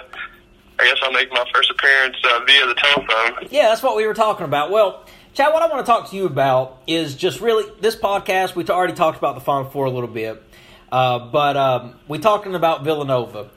I 0.79 0.85
guess 0.85 0.97
I'll 1.03 1.13
make 1.13 1.31
my 1.31 1.45
first 1.53 1.71
appearance 1.71 2.17
uh, 2.25 2.41
via 2.47 2.67
the 2.69 2.75
telephone. 2.75 3.49
Yeah, 3.51 3.69
that's 3.69 3.83
what 3.83 3.95
we 3.97 4.07
were 4.07 4.15
talking 4.15 4.47
about. 4.47 4.71
Well, 4.71 5.05
Chad, 5.35 5.53
what 5.53 5.63
I 5.63 5.67
want 5.67 5.85
to 5.85 5.93
talk 5.93 6.09
to 6.09 6.17
you 6.17 6.25
about 6.25 6.81
is 6.87 7.17
just 7.17 7.43
really 7.43 7.71
this 7.83 7.97
podcast. 7.97 8.55
We 8.55 8.65
already 8.65 8.95
talked 8.95 9.19
about 9.19 9.35
the 9.35 9.43
Final 9.43 9.69
Four 9.69 9.85
a 9.85 9.91
little 9.91 10.09
bit, 10.09 10.43
uh, 10.91 11.19
but 11.19 11.59
um, 11.59 11.97
we 12.09 12.19
talking 12.19 12.55
about 12.55 12.83
Villanova. 12.83 13.51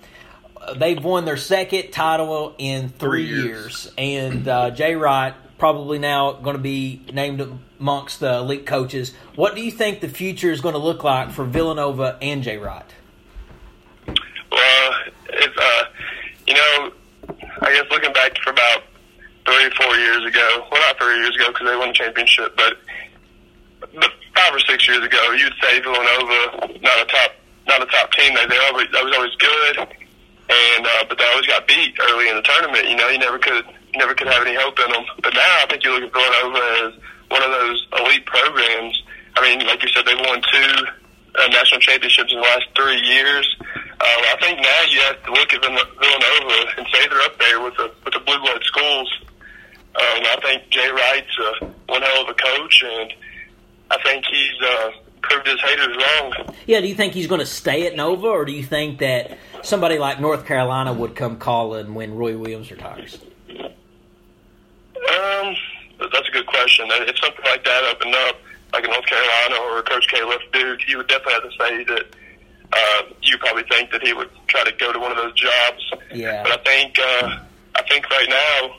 They've 0.78 1.04
won 1.04 1.26
their 1.26 1.38
second 1.38 1.92
title 1.92 2.56
in 2.58 2.90
three, 2.90 3.28
Three 3.28 3.44
years. 3.44 3.46
years. 3.86 3.92
and 3.98 4.48
uh, 4.48 4.72
Jay 4.72 4.96
Wright 4.96 5.34
probably 5.58 6.00
now 6.00 6.34
going 6.34 6.56
to 6.56 6.62
be 6.62 7.02
named 7.14 7.42
amongst 7.80 8.20
the 8.20 8.38
elite 8.38 8.66
coaches. 8.66 9.14
What 9.36 9.56
do 9.56 9.62
you 9.62 9.72
think 9.72 10.02
the 10.02 10.10
future 10.10 10.52
is 10.52 10.62
going 10.62 10.74
to 10.74 10.80
look 10.80 11.04
like 11.04 11.32
for 11.32 11.46
Villanova 11.46 12.18
and 12.22 12.44
Jay 12.44 12.58
Wright? 12.58 12.86
Well, 14.52 14.94
it's 15.30 15.58
uh, 15.58 15.84
you 16.48 16.54
know, 16.54 16.92
I 17.62 17.72
guess 17.74 17.86
looking 17.90 18.14
back 18.14 18.38
for 18.44 18.50
about 18.52 18.84
three, 19.46 19.70
four 19.78 19.96
years 19.96 20.26
ago. 20.26 20.68
Well, 20.72 20.82
not 20.82 20.98
three 21.00 21.18
years 21.20 21.36
ago 21.36 21.48
because 21.52 21.68
they 21.68 21.76
won 21.78 21.88
the 21.90 21.94
championship, 21.94 22.56
but 22.58 22.78
five 24.36 24.54
or 24.54 24.60
six 24.60 24.88
years 24.88 25.04
ago, 25.04 25.32
you'd 25.32 25.54
say 25.62 25.80
Villanova 25.80 26.68
not 26.82 27.02
a 27.02 27.06
top 27.06 27.32
not 27.68 27.82
a 27.82 27.86
top 27.86 28.12
team. 28.14 28.36
They 28.36 28.46
they 28.48 28.58
always 28.68 28.88
that 28.92 29.04
was 29.04 29.16
always 29.16 29.36
good, 29.36 29.88
and 30.78 30.86
uh, 30.86 31.06
but 31.10 31.18
they 31.18 31.26
always 31.26 31.48
got 31.48 31.68
beat 31.68 31.96
early 32.10 32.30
in 32.30 32.36
the 32.36 32.42
tournament. 32.42 32.90
You 32.90 32.96
know, 32.96 33.10
you 33.10 33.20
never 33.20 33.40
could 33.40 33.66
you 33.66 34.00
never 34.00 34.14
could 34.14 34.28
have 34.28 34.46
any 34.46 34.56
hope 34.56 34.80
in 34.80 34.92
them. 34.92 35.06
But 35.22 35.34
now 35.34 35.54
I 35.62 35.66
think 35.70 35.84
you 35.84 35.92
look 35.92 36.04
at 36.04 36.14
Villanova 36.14 36.64
as 36.88 36.94
one 37.30 37.44
of 37.44 37.52
those 37.52 37.88
elite 38.00 38.26
programs. 38.26 39.02
I 39.36 39.42
mean, 39.42 39.66
like 39.68 39.82
you 39.82 39.90
said, 39.90 40.06
they've 40.06 40.20
won 40.20 40.42
two 40.52 40.86
uh, 41.36 41.48
national 41.48 41.82
championships 41.82 42.32
in 42.32 42.38
the 42.38 42.44
last 42.44 42.68
three 42.76 43.00
years. 43.02 43.56
Uh, 43.62 44.06
I 44.06 44.38
think 44.42 44.60
now 44.60 44.82
you 44.90 45.00
have 45.02 45.24
to 45.24 45.32
look 45.32 45.54
at 45.54 45.62
Villanova 45.62 46.74
and 46.78 46.88
say 46.92 47.08
they're 47.08 47.22
up 47.22 47.40
there 47.40 47.62
with 47.62 47.76
the 47.78 47.92
with 48.06 48.14
the 48.14 48.20
blue 48.20 48.40
blood 48.40 48.62
schools. 48.64 49.10
Um, 49.96 50.24
I 50.26 50.38
think 50.42 50.70
Jay 50.70 50.90
Wright's 50.90 51.38
uh, 51.40 51.68
one 51.88 52.02
hell 52.02 52.24
of 52.24 52.30
a 52.30 52.34
coach, 52.34 52.84
and 52.84 53.14
I 53.92 53.98
think 54.04 54.26
he's 54.26 54.62
uh, 54.62 54.92
proved 55.22 55.48
his 55.48 55.62
haters 55.62 55.96
wrong. 55.96 56.56
Yeah, 56.66 56.82
do 56.82 56.88
you 56.88 56.96
think 56.96 57.14
he's 57.14 57.28
going 57.28 57.40
to 57.40 57.46
stay 57.46 57.88
at 57.88 57.96
Nova, 57.96 58.28
or 58.28 58.46
do 58.46 58.52
you 58.52 58.64
think 58.64 59.00
that 59.00 59.38
somebody 59.64 59.98
like 59.98 60.20
North 60.20 60.46
Carolina 60.46 60.94
would 60.94 61.16
come 61.16 61.38
calling 61.38 61.96
when 61.96 62.16
Roy 62.16 62.38
Williams 62.38 62.70
retires? 62.70 63.18
Um, 63.50 65.56
that's 66.00 66.28
a 66.28 66.32
good 66.32 66.46
question. 66.46 66.86
If 66.90 67.18
something 67.20 67.46
like 67.46 67.64
that 67.66 67.84
opened 67.92 68.16
up, 68.16 68.38
like 68.74 68.86
in 68.86 68.92
North 68.92 69.06
Carolina 69.06 69.56
or 69.72 69.82
Coach 69.84 70.08
K 70.10 70.24
left 70.24 70.52
Duke, 70.52 70.88
you 70.88 70.98
would 70.98 71.08
definitely 71.08 71.34
have 71.34 71.44
to 71.44 71.52
say 71.58 71.84
that 71.84 72.06
uh, 72.74 73.04
you 73.22 73.38
probably 73.38 73.64
think 73.70 73.92
that 73.92 74.02
he 74.02 74.14
would 74.14 74.30
try 74.48 74.64
to 74.64 74.72
go 74.78 74.92
to 74.92 75.00
one 75.00 75.12
of 75.12 75.18
those 75.18 75.34
jobs. 75.34 75.94
Yeah. 76.14 76.44
But 76.44 76.60
I 76.60 76.64
think 76.64 77.00
uh, 77.00 77.40
I 77.76 77.84
think 77.90 78.10
right 78.10 78.30
now, 78.30 78.76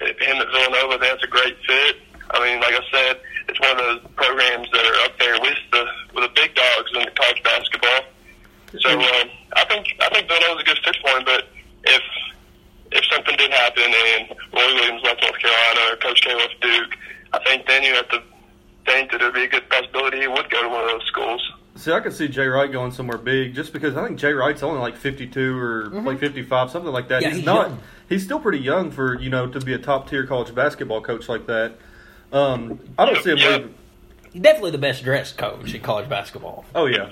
him 0.00 0.36
at 0.36 0.48
Villanova, 0.48 0.98
that's 1.00 1.22
a 1.22 1.26
great 1.26 1.56
fit. 1.66 1.96
I 2.30 2.44
mean, 2.44 2.60
like 2.60 2.74
I 2.74 2.80
said, 2.90 3.20
it's 3.48 3.60
one 3.60 3.72
of 3.72 3.78
those 3.78 4.00
programs 4.16 4.70
that 4.72 4.84
are 4.84 5.04
up 5.04 5.18
there 5.18 5.38
with 5.40 5.58
the 5.72 5.86
with 6.14 6.24
the 6.24 6.30
big 6.34 6.54
dogs 6.54 6.90
in 6.94 7.04
college 7.14 7.42
basketball. 7.42 8.00
So 8.80 8.90
um, 8.90 9.28
I 9.56 9.64
think 9.66 9.86
I 10.00 10.08
think 10.10 10.28
Villanova's 10.28 10.62
a 10.62 10.66
good 10.66 10.78
fit 10.84 10.96
for 11.02 11.10
him. 11.18 11.24
But 11.24 11.48
if 11.84 12.02
if 12.92 13.04
something 13.12 13.36
did 13.36 13.50
happen 13.52 13.82
and 13.84 14.28
Roy 14.52 14.74
Williams 14.74 15.02
left 15.02 15.22
North 15.22 15.38
Carolina 15.38 15.92
or 15.92 15.96
Coach 15.96 16.20
K 16.22 16.34
left 16.34 16.60
Duke, 16.60 16.96
I 17.32 17.38
think 17.44 17.66
then 17.66 17.82
you 17.82 17.94
have 17.94 18.08
to 18.10 18.22
think 18.86 19.10
that 19.10 19.18
there'd 19.18 19.34
be 19.34 19.44
a 19.44 19.48
good 19.48 19.68
possibility 19.70 20.20
he 20.20 20.28
would 20.28 20.48
go 20.50 20.62
to 20.62 20.68
one 20.68 20.84
of 20.84 20.90
those 20.90 21.06
schools. 21.06 21.42
See, 21.76 21.90
I 21.90 21.98
could 22.00 22.12
see 22.12 22.28
Jay 22.28 22.46
Wright 22.46 22.70
going 22.70 22.92
somewhere 22.92 23.18
big 23.18 23.54
just 23.54 23.72
because 23.72 23.96
I 23.96 24.06
think 24.06 24.18
Jay 24.18 24.32
Wright's 24.32 24.62
only 24.62 24.78
like 24.80 24.96
52 24.96 25.58
or 25.58 25.86
like 25.88 26.20
55, 26.20 26.70
something 26.70 26.92
like 26.92 27.08
that. 27.08 27.22
Mm-hmm. 27.22 27.24
Yeah, 27.24 27.28
he's, 27.30 27.36
he's 27.38 27.46
not. 27.46 27.68
young. 27.70 27.78
He's 28.08 28.24
still 28.24 28.38
pretty 28.38 28.58
young 28.60 28.90
for 28.92 29.18
you 29.20 29.30
know 29.30 29.48
to 29.48 29.60
be 29.60 29.72
a 29.72 29.78
top 29.78 30.08
tier 30.08 30.24
college 30.26 30.54
basketball 30.54 31.00
coach 31.00 31.28
like 31.28 31.46
that. 31.46 31.74
Um, 32.32 32.78
I 32.98 33.06
don't 33.06 33.22
see 33.24 33.30
him 33.30 33.38
Yeah. 33.38 33.48
leaving. 33.56 33.74
Definitely 34.38 34.72
the 34.72 34.78
best 34.78 35.04
dressed 35.04 35.38
coach 35.38 35.74
in 35.74 35.80
college 35.80 36.08
basketball. 36.08 36.64
Oh 36.74 36.86
yeah, 36.86 37.08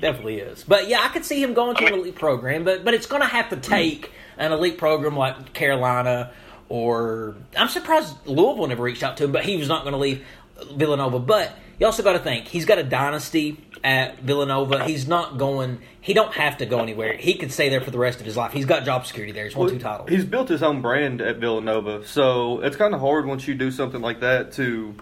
Definitely 0.00 0.38
is. 0.40 0.64
But 0.64 0.88
yeah, 0.88 1.00
I 1.00 1.08
could 1.08 1.24
see 1.24 1.42
him 1.42 1.54
going 1.54 1.76
to 1.76 1.86
an 1.86 1.94
elite 1.94 2.16
program, 2.16 2.64
but 2.64 2.84
but 2.84 2.94
it's 2.94 3.06
going 3.06 3.22
to 3.22 3.28
have 3.28 3.50
to 3.50 3.56
take 3.56 4.12
an 4.36 4.52
elite 4.52 4.78
program 4.78 5.16
like 5.16 5.52
Carolina 5.52 6.32
or 6.68 7.36
I'm 7.56 7.68
surprised 7.68 8.14
Louisville 8.26 8.66
never 8.66 8.82
reached 8.82 9.02
out 9.02 9.16
to 9.18 9.24
him, 9.24 9.32
but 9.32 9.44
he 9.44 9.56
was 9.56 9.68
not 9.68 9.82
going 9.82 9.92
to 9.92 9.98
leave 9.98 10.24
Villanova. 10.72 11.18
But 11.18 11.52
you 11.78 11.86
also 11.86 12.02
got 12.02 12.14
to 12.14 12.18
think 12.18 12.48
he's 12.48 12.64
got 12.64 12.78
a 12.78 12.82
dynasty 12.82 13.58
at 13.84 14.18
Villanova. 14.20 14.84
He's 14.84 15.06
not 15.06 15.38
going. 15.38 15.80
He 16.00 16.14
don't 16.14 16.34
have 16.34 16.58
to 16.58 16.66
go 16.66 16.80
anywhere. 16.80 17.16
He 17.16 17.34
could 17.34 17.52
stay 17.52 17.68
there 17.68 17.80
for 17.80 17.90
the 17.90 17.98
rest 17.98 18.20
of 18.20 18.26
his 18.26 18.36
life. 18.36 18.52
He's 18.52 18.66
got 18.66 18.84
job 18.84 19.06
security 19.06 19.32
there. 19.32 19.44
He's 19.44 19.56
won 19.56 19.70
two 19.70 19.78
titles. 19.78 20.10
He's 20.10 20.24
built 20.24 20.48
his 20.48 20.62
own 20.62 20.82
brand 20.82 21.20
at 21.20 21.36
Villanova, 21.36 22.06
so 22.06 22.60
it's 22.60 22.76
kind 22.76 22.94
of 22.94 23.00
hard 23.00 23.26
once 23.26 23.46
you 23.46 23.54
do 23.54 23.70
something 23.70 24.00
like 24.00 24.20
that 24.20 24.52
to 24.52 24.94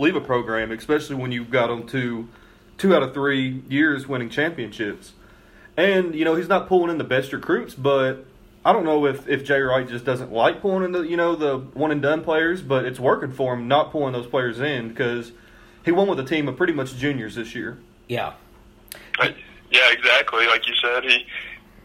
leave 0.00 0.16
a 0.16 0.20
program, 0.20 0.72
especially 0.72 1.16
when 1.16 1.30
you've 1.30 1.50
got 1.50 1.68
them 1.68 1.86
to 1.88 2.28
two 2.78 2.94
out 2.94 3.02
of 3.02 3.14
three 3.14 3.62
years 3.68 4.08
winning 4.08 4.30
championships. 4.30 5.12
And 5.76 6.14
you 6.14 6.24
know 6.24 6.34
he's 6.34 6.48
not 6.48 6.66
pulling 6.68 6.90
in 6.90 6.98
the 6.98 7.04
best 7.04 7.32
recruits, 7.32 7.74
but 7.74 8.24
I 8.64 8.72
don't 8.72 8.84
know 8.84 9.06
if 9.06 9.28
if 9.28 9.44
Jay 9.44 9.60
Wright 9.60 9.88
just 9.88 10.04
doesn't 10.04 10.32
like 10.32 10.60
pulling 10.60 10.84
in 10.84 10.92
the 10.92 11.02
you 11.02 11.16
know 11.16 11.36
the 11.36 11.58
one 11.58 11.90
and 11.90 12.02
done 12.02 12.22
players, 12.22 12.62
but 12.62 12.84
it's 12.84 12.98
working 12.98 13.32
for 13.32 13.54
him 13.54 13.68
not 13.68 13.92
pulling 13.92 14.12
those 14.12 14.26
players 14.26 14.60
in 14.60 14.88
because 14.88 15.32
he 15.84 15.92
won 15.92 16.08
with 16.08 16.20
a 16.20 16.24
team 16.24 16.48
of 16.48 16.56
pretty 16.56 16.72
much 16.72 16.96
juniors 16.96 17.34
this 17.36 17.54
year. 17.54 17.78
Yeah. 18.08 18.34
But, 19.18 19.34
yeah, 19.70 19.92
exactly. 19.92 20.46
Like 20.46 20.66
you 20.66 20.74
said, 20.82 21.04
he 21.04 21.24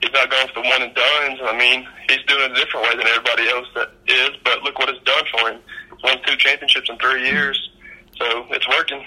he's 0.02 0.12
not 0.12 0.30
going 0.30 0.48
for 0.48 0.64
the 0.64 0.70
one 0.70 0.82
and 0.82 0.94
done's. 0.96 1.40
I 1.44 1.58
mean, 1.58 1.88
he's 2.10 2.24
doing 2.28 2.44
it 2.44 2.52
a 2.52 2.56
different 2.56 2.88
way 2.88 2.96
than 2.98 3.08
everybody 3.08 3.48
else 3.50 3.68
that 3.76 3.92
is. 4.08 4.32
But 4.44 4.64
look 4.64 4.78
what 4.80 4.90
it's 4.90 5.04
done 5.04 5.24
for 5.32 5.50
him. 5.52 5.62
He's 5.92 6.04
won 6.04 6.18
two 6.26 6.36
championships 6.36 6.90
in 6.90 6.98
three 6.98 7.30
years, 7.30 7.72
so 8.18 8.46
it's 8.50 8.68
working. 8.68 9.06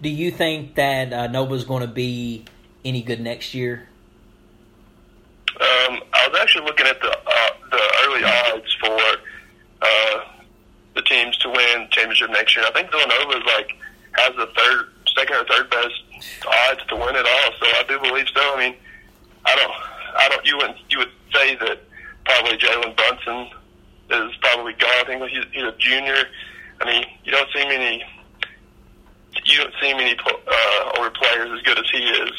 Do 0.00 0.08
you 0.08 0.30
think 0.30 0.74
that 0.76 1.12
uh, 1.12 1.26
Nova's 1.28 1.64
going 1.64 1.82
to 1.82 1.92
be 1.92 2.44
any 2.84 3.02
good 3.02 3.20
next 3.20 3.54
year? 3.54 3.88
Um, 5.60 6.00
I 6.12 6.28
was 6.28 6.38
actually 6.40 6.66
looking 6.66 6.86
at 6.86 7.00
the 7.00 7.10
uh, 7.10 7.50
the 7.70 7.82
early 8.04 8.24
odds 8.24 8.76
for 8.80 8.98
uh, 9.82 10.20
the 10.94 11.02
teams 11.02 11.36
to 11.38 11.48
win 11.48 11.88
championship 11.90 12.30
next 12.30 12.56
year. 12.56 12.64
I 12.66 12.70
think 12.72 12.90
Villanova 12.90 13.38
is 13.38 13.44
like 13.46 13.74
has 14.12 14.34
the 14.36 14.46
third, 14.56 14.88
second 15.16 15.36
or 15.36 15.44
third 15.46 15.70
best 15.70 15.94
odds 16.46 16.80
to 16.88 16.96
win 16.96 17.16
it 17.16 17.26
all. 17.26 17.52
So 17.58 17.66
I 17.66 17.84
do 17.88 17.98
believe 18.00 18.26
so. 18.32 18.40
I 18.40 18.58
mean, 18.58 18.76
I 19.44 19.56
don't, 19.56 19.72
I 20.16 20.28
don't. 20.28 20.46
You 20.46 20.56
would 20.58 20.74
you 20.90 20.98
would 20.98 21.12
say 21.34 21.56
that 21.56 21.80
probably 22.24 22.56
Jalen 22.58 22.96
Brunson 22.96 23.50
is 24.10 24.36
probably 24.40 24.74
gone. 24.74 24.90
I 24.90 25.04
think 25.06 25.22
he's, 25.30 25.44
he's 25.52 25.64
a 25.64 25.74
junior. 25.78 26.24
I 26.80 26.84
mean, 26.86 27.04
you 27.24 27.32
don't 27.32 27.48
see 27.52 27.64
many. 27.66 28.04
You 29.44 29.58
don't 29.58 29.74
see 29.80 29.94
many 29.94 30.16
uh, 30.18 30.92
older 30.96 31.10
players 31.10 31.50
as 31.52 31.62
good 31.62 31.78
as 31.78 31.90
he 31.90 31.98
is 31.98 32.32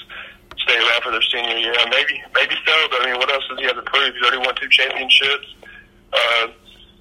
stay 0.70 0.78
around 0.78 1.02
for 1.02 1.12
their 1.12 1.22
senior 1.22 1.58
year. 1.58 1.74
Maybe, 1.90 2.22
maybe 2.36 2.56
so. 2.66 2.88
But 2.92 3.02
I 3.02 3.12
mean, 3.12 3.20
what 3.20 3.32
else 3.32 3.44
does 3.50 3.60
he 3.60 3.66
have 3.66 3.76
to 3.76 3.82
prove? 3.82 4.14
He's 4.14 4.22
already 4.24 4.46
won 4.46 4.56
two 4.56 4.70
championships. 4.70 5.56
Uh, 6.14 6.48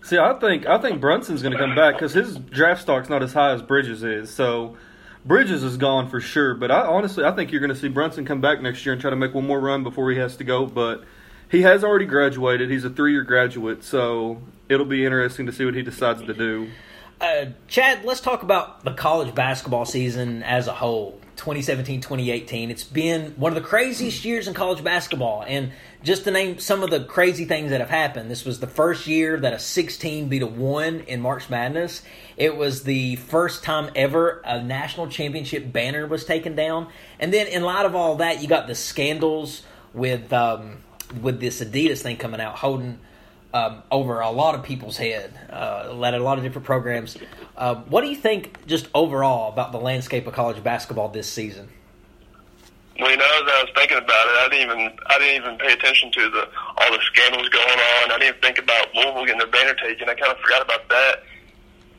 See, 0.02 0.16
I 0.16 0.32
think 0.38 0.66
I 0.66 0.78
think 0.78 1.00
Brunson's 1.00 1.42
going 1.42 1.52
to 1.52 1.58
come 1.58 1.74
back 1.74 1.96
because 1.96 2.14
his 2.14 2.38
draft 2.38 2.80
stock's 2.80 3.08
not 3.08 3.22
as 3.22 3.32
high 3.32 3.52
as 3.52 3.62
Bridges 3.62 4.02
is. 4.02 4.32
So 4.32 4.76
Bridges 5.24 5.62
is 5.62 5.76
gone 5.76 6.08
for 6.08 6.20
sure. 6.20 6.54
But 6.54 6.70
I 6.70 6.86
honestly, 6.86 7.24
I 7.24 7.32
think 7.32 7.52
you're 7.52 7.60
going 7.60 7.74
to 7.74 7.78
see 7.78 7.88
Brunson 7.88 8.24
come 8.24 8.40
back 8.40 8.62
next 8.62 8.86
year 8.86 8.94
and 8.94 9.00
try 9.00 9.10
to 9.10 9.16
make 9.16 9.34
one 9.34 9.46
more 9.46 9.60
run 9.60 9.82
before 9.82 10.10
he 10.10 10.18
has 10.18 10.36
to 10.36 10.44
go. 10.44 10.66
But 10.66 11.04
he 11.50 11.62
has 11.62 11.84
already 11.84 12.06
graduated. 12.06 12.70
He's 12.70 12.84
a 12.84 12.90
three-year 12.90 13.24
graduate, 13.24 13.82
so 13.84 14.40
it'll 14.68 14.86
be 14.86 15.04
interesting 15.04 15.46
to 15.46 15.52
see 15.52 15.64
what 15.64 15.74
he 15.74 15.82
decides 15.82 16.22
to 16.22 16.34
do. 16.34 16.70
Uh, 17.20 17.46
Chad, 17.66 18.04
let's 18.04 18.20
talk 18.20 18.42
about 18.42 18.84
the 18.84 18.92
college 18.92 19.34
basketball 19.34 19.84
season 19.84 20.42
as 20.42 20.68
a 20.68 20.74
whole. 20.74 21.20
2017 21.38 22.00
2018. 22.00 22.70
It's 22.70 22.82
been 22.82 23.30
one 23.36 23.52
of 23.52 23.62
the 23.62 23.66
craziest 23.66 24.24
years 24.24 24.48
in 24.48 24.54
college 24.54 24.82
basketball. 24.82 25.44
And 25.46 25.70
just 26.02 26.24
to 26.24 26.32
name 26.32 26.58
some 26.58 26.82
of 26.82 26.90
the 26.90 27.04
crazy 27.04 27.44
things 27.44 27.70
that 27.70 27.80
have 27.80 27.88
happened, 27.88 28.28
this 28.28 28.44
was 28.44 28.58
the 28.58 28.66
first 28.66 29.06
year 29.06 29.38
that 29.38 29.52
a 29.52 29.58
16 29.58 30.28
beat 30.28 30.42
a 30.42 30.46
1 30.46 31.00
in 31.00 31.20
March 31.20 31.48
Madness. 31.48 32.02
It 32.36 32.56
was 32.56 32.82
the 32.82 33.16
first 33.16 33.62
time 33.62 33.90
ever 33.94 34.42
a 34.44 34.60
national 34.60 35.08
championship 35.08 35.72
banner 35.72 36.06
was 36.08 36.24
taken 36.24 36.56
down. 36.56 36.88
And 37.20 37.32
then, 37.32 37.46
in 37.46 37.62
light 37.62 37.86
of 37.86 37.94
all 37.94 38.16
that, 38.16 38.42
you 38.42 38.48
got 38.48 38.66
the 38.66 38.74
scandals 38.74 39.62
with, 39.94 40.32
um, 40.32 40.78
with 41.22 41.40
this 41.40 41.62
Adidas 41.62 42.00
thing 42.00 42.16
coming 42.16 42.40
out, 42.40 42.56
holding 42.56 42.98
um, 43.54 43.82
over 43.90 44.20
a 44.20 44.30
lot 44.30 44.54
of 44.54 44.62
people's 44.62 44.96
head, 44.96 45.38
uh, 45.50 45.92
led 45.92 46.14
a 46.14 46.18
lot 46.18 46.38
of 46.38 46.44
different 46.44 46.66
programs. 46.66 47.16
Uh, 47.56 47.76
what 47.76 48.02
do 48.02 48.08
you 48.08 48.16
think, 48.16 48.66
just 48.66 48.88
overall, 48.94 49.52
about 49.52 49.72
the 49.72 49.78
landscape 49.78 50.26
of 50.26 50.34
college 50.34 50.62
basketball 50.62 51.08
this 51.08 51.28
season? 51.28 51.68
well, 52.98 53.10
you 53.10 53.16
know, 53.16 53.24
as 53.24 53.42
I 53.46 53.62
was 53.62 53.70
thinking 53.76 53.98
about 53.98 54.26
it, 54.26 54.34
I 54.38 54.48
didn't 54.50 54.70
even 54.70 54.98
I 55.06 55.18
didn't 55.18 55.44
even 55.44 55.58
pay 55.58 55.72
attention 55.72 56.10
to 56.12 56.30
the 56.30 56.48
all 56.78 56.92
the 56.92 56.98
scandals 57.04 57.48
going 57.48 57.78
on. 57.78 58.10
I 58.10 58.18
didn't 58.18 58.42
think 58.42 58.58
about 58.58 58.92
Louisville 58.94 59.24
getting 59.24 59.38
their 59.38 59.46
banner 59.46 59.74
taken. 59.74 60.08
I 60.08 60.14
kind 60.14 60.32
of 60.32 60.38
forgot 60.38 60.62
about 60.62 60.88
that. 60.88 61.22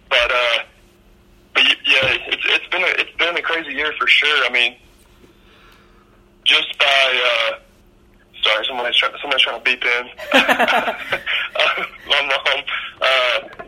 But 0.10 0.32
uh, 0.32 0.64
but 1.54 1.64
yeah, 1.64 2.18
it's 2.28 2.44
it's 2.46 2.68
been 2.68 2.84
a 2.84 2.92
it's 3.00 3.16
been 3.18 3.38
a 3.38 3.42
crazy 3.42 3.74
year 3.74 3.94
for 3.98 4.08
sure. 4.08 4.46
I 4.46 4.50
mean, 4.52 4.76
just 6.44 6.78
by 6.78 7.54
uh, 7.54 7.60
sorry, 8.44 8.66
somebody's 8.66 8.96
trying 8.96 9.14
somebody's 9.22 9.44
trying 9.44 9.60
to 9.60 9.64
beep 9.64 9.84
in. 9.84 10.10
uh, 10.34 10.94
my 12.08 12.22
mom. 12.28 12.64
Uh, 13.02 13.66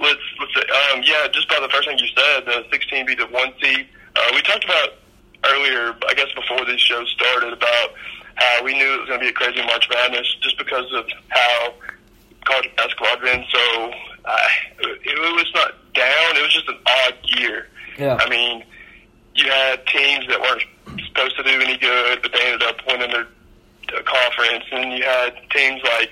let's 0.00 0.20
let's 0.40 0.54
say, 0.54 0.62
um, 0.92 1.02
yeah, 1.04 1.26
just 1.32 1.48
by 1.48 1.58
the 1.60 1.68
first 1.68 1.88
thing 1.88 1.98
you 1.98 2.08
said, 2.08 2.44
the 2.46 2.64
16 2.70 3.06
beat 3.06 3.18
the 3.18 3.26
one 3.26 3.52
seed. 3.62 3.86
Uh, 4.14 4.20
we 4.34 4.42
talked 4.42 4.64
about 4.64 4.90
earlier, 5.46 5.94
I 6.08 6.14
guess 6.14 6.32
before 6.34 6.64
this 6.64 6.80
show 6.80 7.04
started, 7.06 7.52
about 7.52 7.90
how 8.34 8.64
we 8.64 8.74
knew 8.74 8.94
it 8.94 9.00
was 9.00 9.08
going 9.08 9.20
to 9.20 9.24
be 9.24 9.30
a 9.30 9.32
crazy 9.32 9.64
March 9.66 9.88
Madness 9.90 10.26
just 10.40 10.58
because 10.58 10.86
of 10.92 11.06
how 11.28 11.74
college 12.44 12.70
basketball 12.76 13.08
had 13.08 13.20
been. 13.20 13.44
So 13.50 13.92
I, 14.24 14.48
it, 14.80 15.00
it 15.04 15.34
was 15.34 15.50
not 15.54 15.74
down; 15.94 16.36
it 16.36 16.42
was 16.42 16.54
just 16.54 16.68
an 16.68 16.78
odd 16.86 17.14
year. 17.38 17.68
Yeah. 17.98 18.16
I 18.20 18.28
mean, 18.28 18.64
you 19.34 19.50
had 19.50 19.86
teams 19.86 20.26
that 20.28 20.40
weren't 20.40 20.62
supposed 21.08 21.36
to 21.36 21.42
do 21.42 21.50
any 21.60 21.76
good, 21.78 22.22
but 22.22 22.32
they 22.32 22.40
ended 22.42 22.62
up 22.68 22.76
winning 22.86 23.10
their 23.10 23.26
uh, 23.96 24.02
conference, 24.04 24.64
and 24.72 24.92
you 24.92 25.02
had 25.04 25.32
teams 25.50 25.80
like 25.84 26.10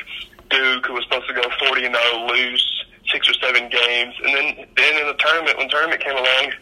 Duke, 0.50 0.86
who 0.86 0.94
was 0.94 1.04
supposed 1.04 1.28
to 1.28 1.34
go 1.34 1.42
40 1.68 1.86
and 1.86 1.94
0, 1.94 2.26
lose 2.26 2.84
six 3.10 3.28
or 3.30 3.34
seven 3.34 3.68
games, 3.68 4.14
and 4.24 4.34
then 4.34 4.66
then 4.76 5.00
in 5.00 5.06
the 5.06 5.14
tournament, 5.18 5.56
when 5.58 5.66
the 5.68 5.72
tournament 5.72 6.00
came 6.02 6.14
along, 6.16 6.52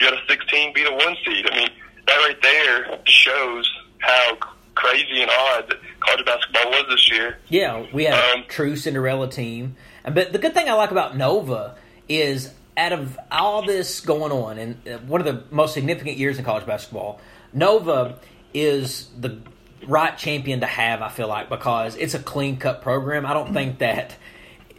you 0.00 0.06
had 0.06 0.14
a 0.14 0.20
16 0.28 0.72
beat 0.74 0.86
a 0.86 0.92
one 0.92 1.16
seed. 1.24 1.46
I 1.50 1.56
mean, 1.56 1.68
that 2.06 2.16
right 2.16 2.42
there 2.42 2.98
shows 3.06 3.70
how 3.98 4.36
crazy 4.74 5.22
and 5.22 5.30
odd 5.30 5.74
college 6.00 6.24
basketball 6.26 6.70
was 6.70 6.84
this 6.90 7.10
year. 7.10 7.38
Yeah, 7.48 7.86
we 7.92 8.04
had 8.04 8.14
a 8.14 8.34
Um, 8.38 8.44
true 8.48 8.76
Cinderella 8.76 9.30
team. 9.30 9.76
But 10.04 10.32
the 10.32 10.38
good 10.38 10.52
thing 10.52 10.68
I 10.68 10.74
like 10.74 10.90
about 10.90 11.16
Nova 11.16 11.76
is 12.08 12.52
out 12.76 12.92
of 12.92 13.18
all 13.30 13.62
this 13.62 14.00
going 14.00 14.32
on, 14.32 14.58
and 14.58 14.88
uh, 14.88 14.98
one 14.98 15.20
of 15.20 15.26
the 15.26 15.44
most 15.54 15.72
significant 15.74 16.18
years 16.18 16.38
in 16.38 16.44
college 16.44 16.66
basketball, 16.66 17.20
Nova 17.54 18.18
is 18.52 19.08
the 19.18 19.38
right 19.86 20.16
champion 20.16 20.60
to 20.60 20.66
have. 20.66 21.00
I 21.02 21.08
feel 21.08 21.28
like 21.28 21.48
because 21.48 21.96
it's 21.96 22.14
a 22.14 22.18
clean 22.18 22.56
cut 22.56 22.82
program. 22.82 23.24
I 23.24 23.32
don't 23.32 23.52
think 23.52 23.78
that 23.78 24.16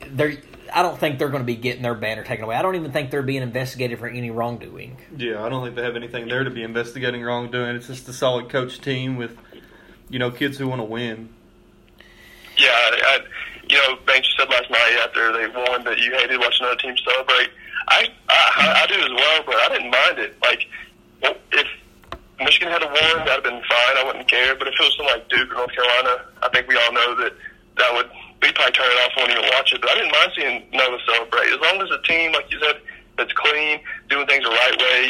they're. 0.10 0.38
I 0.74 0.82
don't 0.82 1.00
think 1.00 1.20
they're 1.20 1.30
going 1.30 1.44
to 1.44 1.46
be 1.46 1.56
getting 1.56 1.84
their 1.84 1.96
banner 1.96 2.24
taken 2.24 2.44
away. 2.44 2.56
I 2.56 2.62
don't 2.62 2.76
even 2.76 2.92
think 2.92 3.12
they're 3.12 3.22
being 3.22 3.44
investigated 3.44 4.00
for 4.00 4.08
any 4.08 4.32
wrongdoing. 4.32 4.98
Yeah, 5.16 5.44
I 5.44 5.48
don't 5.48 5.64
think 5.64 5.76
they 5.76 5.84
have 5.84 5.96
anything 5.96 6.28
there 6.28 6.44
to 6.44 6.50
be 6.50 6.64
investigating 6.64 7.24
wrongdoing. 7.24 7.76
It's 7.76 7.88
just 7.88 8.10
a 8.10 8.14
solid 8.14 8.50
coach 8.50 8.82
team 8.82 9.16
with, 9.16 9.38
you 10.10 10.20
know, 10.20 10.32
kids 10.32 10.58
who 10.58 10.68
want 10.68 10.82
to 10.82 10.86
win. 10.86 11.30
Yeah, 12.58 12.70
I, 12.72 13.02
I, 13.06 13.20
you 13.70 13.78
know, 13.78 13.96
Banks, 14.06 14.28
you 14.28 14.34
said 14.38 14.50
last 14.50 14.70
night 14.70 15.00
after 15.04 15.32
they 15.34 15.48
won 15.48 15.84
that 15.86 16.00
you 16.00 16.12
hated 16.12 16.40
watching 16.40 16.66
another 16.66 16.82
team 16.82 16.96
celebrate. 16.98 17.52
I, 17.88 18.10
I, 18.28 18.84
I 18.84 18.88
do 18.88 18.96
as 18.96 19.12
well, 19.12 19.44
but 19.46 19.56
I 19.56 19.70
didn't 19.70 19.92
mind 19.92 20.20
it. 20.20 20.36
Like, 20.42 20.66
if 21.52 21.68
Michigan 22.40 22.70
had 22.70 22.84
a 22.84 22.88
won, 22.88 23.26
that'd 23.26 23.32
have 23.32 23.44
been 23.44 23.64
fine. 23.64 23.96
I 23.98 24.04
wouldn't 24.06 24.28
care. 24.28 24.56
But 24.56 24.68
if 24.68 24.74
it 24.76 24.84
was 24.84 24.96
something 24.98 25.16
like 25.16 25.30
Duke 25.30 25.52
or 25.52 25.64
North 25.64 25.72
Carolina, 25.72 26.26
I 26.44 26.50
think 26.50 26.68
we 26.68 26.76
all 26.76 26.92
know 26.92 27.16
that 27.24 27.34
that 27.78 27.94
would 27.94 28.10
we'd 28.42 28.56
probably 28.56 28.74
turn 28.74 28.92
it 28.92 29.00
off 29.04 29.12
and 29.16 29.22
wouldn't 29.24 29.40
even 29.40 29.52
watch 29.56 29.74
it. 29.74 29.82
But 29.82 29.92
I 29.92 29.96
didn't 29.96 30.12
mind 30.12 30.32
seeing 30.36 30.56
Nova 30.74 30.98
celebrate 31.08 31.50
as 31.50 31.60
long 31.62 31.82
as 31.82 31.90
a 31.92 32.02
team, 32.04 32.32
like 32.34 32.52
you 32.52 32.60
said, 32.60 32.78
that's 33.18 33.32
clean, 33.34 33.80
doing 34.10 34.28
things 34.28 34.44
the 34.44 34.52
right 34.52 34.78
way. 34.78 35.02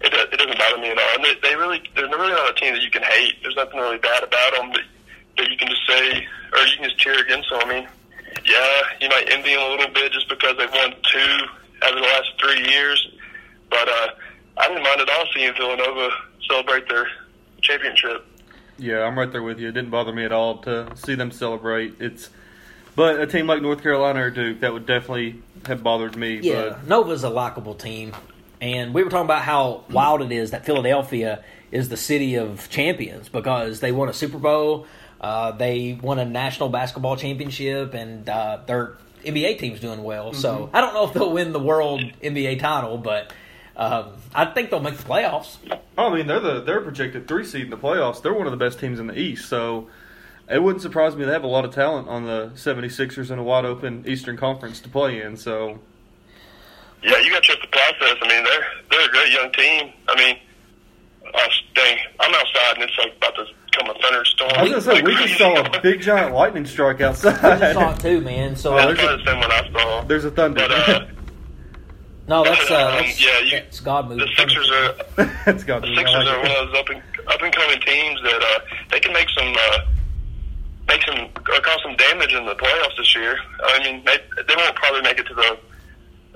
It, 0.00 0.12
it 0.12 0.36
doesn't 0.36 0.58
bother 0.58 0.80
me 0.80 0.88
at 0.90 0.98
all. 0.98 1.14
And 1.16 1.24
they, 1.24 1.34
they 1.40 1.56
really, 1.56 1.82
they're 1.94 2.08
really 2.08 2.32
not 2.32 2.50
a 2.50 2.54
team 2.54 2.74
that 2.74 2.82
you 2.82 2.90
can 2.90 3.02
hate. 3.02 3.40
There's 3.42 3.56
nothing 3.56 3.78
really 3.80 3.98
bad 3.98 4.22
about 4.24 4.56
them 4.56 4.72
that, 4.72 4.84
that 5.38 5.50
you 5.50 5.56
can 5.56 5.68
just 5.68 5.86
say, 5.86 6.26
or 6.52 6.58
you 6.66 6.76
can 6.76 6.84
just 6.84 6.98
cheer 6.98 7.20
against 7.20 7.48
them. 7.48 7.60
I 7.62 7.68
mean, 7.68 7.88
yeah, 8.44 8.80
you 9.00 9.08
might 9.08 9.28
envy 9.30 9.54
them 9.54 9.62
a 9.62 9.70
little 9.70 9.92
bit 9.92 10.12
just 10.12 10.28
because 10.28 10.56
they've 10.58 10.72
won 10.72 10.94
two 11.12 11.36
out 11.82 11.92
of 11.92 12.00
the 12.00 12.08
last 12.08 12.32
three 12.40 12.68
years. 12.68 13.08
But 13.70 13.88
uh, 13.88 14.08
I 14.56 14.68
didn't 14.68 14.82
mind 14.82 15.00
at 15.00 15.08
all 15.10 15.24
seeing 15.34 15.52
Villanova 15.54 16.10
celebrate 16.48 16.88
their 16.88 17.06
championship. 17.60 18.26
Yeah, 18.78 19.02
I'm 19.02 19.18
right 19.18 19.30
there 19.30 19.42
with 19.42 19.60
you. 19.60 19.68
It 19.68 19.72
didn't 19.72 19.90
bother 19.90 20.12
me 20.12 20.24
at 20.24 20.32
all 20.32 20.58
to 20.62 20.88
see 20.96 21.14
them 21.14 21.30
celebrate. 21.30 22.00
It's, 22.00 22.30
but 22.96 23.20
a 23.20 23.26
team 23.26 23.46
like 23.46 23.62
North 23.62 23.82
Carolina 23.82 24.24
or 24.24 24.30
Duke, 24.30 24.60
that 24.60 24.72
would 24.72 24.86
definitely 24.86 25.42
have 25.66 25.82
bothered 25.82 26.16
me. 26.16 26.38
Yeah, 26.40 26.78
Nova's 26.86 27.24
a 27.24 27.30
likable 27.30 27.74
team, 27.74 28.14
and 28.60 28.92
we 28.94 29.02
were 29.02 29.10
talking 29.10 29.26
about 29.26 29.42
how 29.42 29.84
wild 29.90 30.22
it 30.22 30.32
is 30.32 30.50
that 30.50 30.64
Philadelphia 30.66 31.44
is 31.70 31.88
the 31.88 31.96
city 31.96 32.36
of 32.36 32.68
champions 32.70 33.28
because 33.28 33.80
they 33.80 33.92
won 33.92 34.08
a 34.08 34.12
Super 34.12 34.38
Bowl, 34.38 34.86
uh, 35.20 35.52
they 35.52 35.98
won 36.00 36.18
a 36.18 36.24
national 36.24 36.68
basketball 36.68 37.16
championship, 37.16 37.94
and 37.94 38.28
uh, 38.28 38.58
their 38.66 38.96
NBA 39.24 39.58
team's 39.58 39.80
doing 39.80 40.02
well. 40.02 40.32
So 40.32 40.70
I 40.72 40.80
don't 40.80 40.94
know 40.94 41.06
if 41.06 41.12
they'll 41.14 41.32
win 41.32 41.52
the 41.52 41.60
world 41.60 42.00
NBA 42.22 42.60
title, 42.60 42.98
but 42.98 43.32
um, 43.76 44.12
I 44.34 44.44
think 44.46 44.70
they'll 44.70 44.80
make 44.80 44.96
the 44.96 45.02
playoffs. 45.04 45.56
I 45.98 46.14
mean, 46.14 46.26
they're 46.26 46.40
the 46.40 46.60
they're 46.62 46.80
projected 46.80 47.26
three 47.28 47.44
seed 47.44 47.62
in 47.64 47.70
the 47.70 47.76
playoffs. 47.76 48.22
They're 48.22 48.34
one 48.34 48.46
of 48.46 48.50
the 48.52 48.56
best 48.56 48.78
teams 48.78 48.98
in 49.00 49.06
the 49.06 49.18
East, 49.18 49.48
so 49.48 49.88
it 50.50 50.62
wouldn't 50.62 50.82
surprise 50.82 51.16
me. 51.16 51.24
They 51.24 51.32
have 51.32 51.44
a 51.44 51.48
lot 51.48 51.64
of 51.64 51.74
talent 51.74 52.06
on 52.08 52.24
the 52.26 52.50
76ers 52.54 53.30
in 53.30 53.38
a 53.38 53.42
wide 53.42 53.64
open 53.64 54.04
Eastern 54.06 54.36
Conference 54.36 54.80
to 54.80 54.88
play 54.88 55.22
in. 55.22 55.36
So 55.36 55.78
Yeah, 57.02 57.18
you 57.20 57.30
got 57.30 57.42
to 57.42 57.46
trust 57.46 57.62
the 57.62 57.68
process. 57.68 58.16
I 58.22 58.28
mean, 58.28 58.44
they're 58.44 58.66
they're 58.90 59.08
a 59.08 59.10
great 59.10 59.32
young 59.32 59.50
team. 59.52 59.92
I 60.08 60.16
mean, 60.16 60.36
uh, 61.34 61.38
dang, 61.74 61.98
I'm 62.20 62.34
outside 62.34 62.74
and 62.74 62.82
it's 62.84 62.98
like 62.98 63.16
about 63.16 63.34
to 63.36 63.44
come 63.72 63.90
a 63.90 63.98
thunderstorm. 64.00 64.50
I 64.54 64.62
was 64.62 64.70
gonna 64.70 64.82
say 64.82 65.02
we 65.02 65.14
just 65.16 65.36
saw 65.38 65.64
a 65.64 65.80
big 65.82 66.00
giant 66.00 66.32
lightning 66.34 66.66
strike 66.66 67.00
outside. 67.00 67.42
I 67.44 67.58
just 67.58 67.72
saw 67.74 67.80
outside. 67.88 67.98
it 67.98 68.08
too, 68.18 68.20
man. 68.20 68.54
So 68.56 68.76
Yeah, 68.76 68.86
there's 68.86 68.98
that's 68.98 69.12
a- 69.14 69.16
the 69.16 69.24
same 69.24 69.40
one 69.40 69.50
I 69.50 69.70
saw. 69.72 70.04
There's 70.04 70.24
a 70.24 70.30
thunder. 70.30 70.60
But 70.68 70.70
uh, 70.72 71.06
no, 72.28 72.44
that's 72.44 72.70
uh, 72.70 72.74
Um, 72.74 73.04
that's, 73.04 73.20
yeah, 73.24 73.38
you- 73.40 73.50
that's 73.52 73.80
God 73.80 74.08
moving. 74.08 74.26
the 74.26 74.32
Sixers 74.36 74.70
are 74.70 74.92
That's 75.46 75.64
got 75.64 75.82
the 75.82 75.88
Sixers 75.94 76.14
like 76.14 76.26
are 76.26 76.38
one 76.38 76.46
of 76.50 76.70
those 76.72 76.74
up 76.80 76.88
and 76.88 77.02
up 77.28 77.42
and 77.42 77.54
coming 77.54 77.80
teams 77.80 78.20
that 78.22 78.42
uh, 78.42 78.60
they 78.90 79.00
can 79.00 79.12
make 79.12 79.28
some 79.30 79.54
uh, 79.54 79.78
make 80.88 81.02
some 81.02 81.16
uh, 81.36 81.60
cause 81.60 81.80
some 81.82 81.96
damage 81.96 82.32
in 82.32 82.44
the 82.46 82.54
playoffs 82.54 82.96
this 82.96 83.14
year. 83.14 83.38
I 83.64 83.78
mean, 83.80 84.02
they 84.04 84.16
they 84.48 84.54
won't 84.56 84.74
probably 84.76 85.02
make 85.02 85.18
it 85.18 85.26
to 85.26 85.34
the 85.34 85.58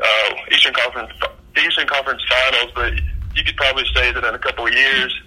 uh, 0.03 0.35
Eastern 0.53 0.75
Conference 0.75 1.13
Eastern 1.57 1.87
Conference 1.87 2.23
Finals, 2.29 2.73
but 2.75 2.93
you 3.37 3.45
could 3.45 3.57
probably 3.57 3.85
say 3.95 4.13
that 4.13 4.25
in 4.25 4.35
a 4.35 4.39
couple 4.39 4.67
of 4.67 4.73
years, 4.73 5.23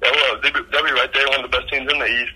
they 0.00 0.10
will 0.10 0.40
they'll 0.40 0.52
be, 0.52 0.60
they'll 0.70 0.84
be 0.84 0.92
right 0.92 1.10
there, 1.14 1.26
one 1.28 1.44
of 1.44 1.50
the 1.50 1.56
best 1.56 1.68
teams 1.72 1.90
in 1.92 1.98
the 1.98 2.06
East. 2.06 2.32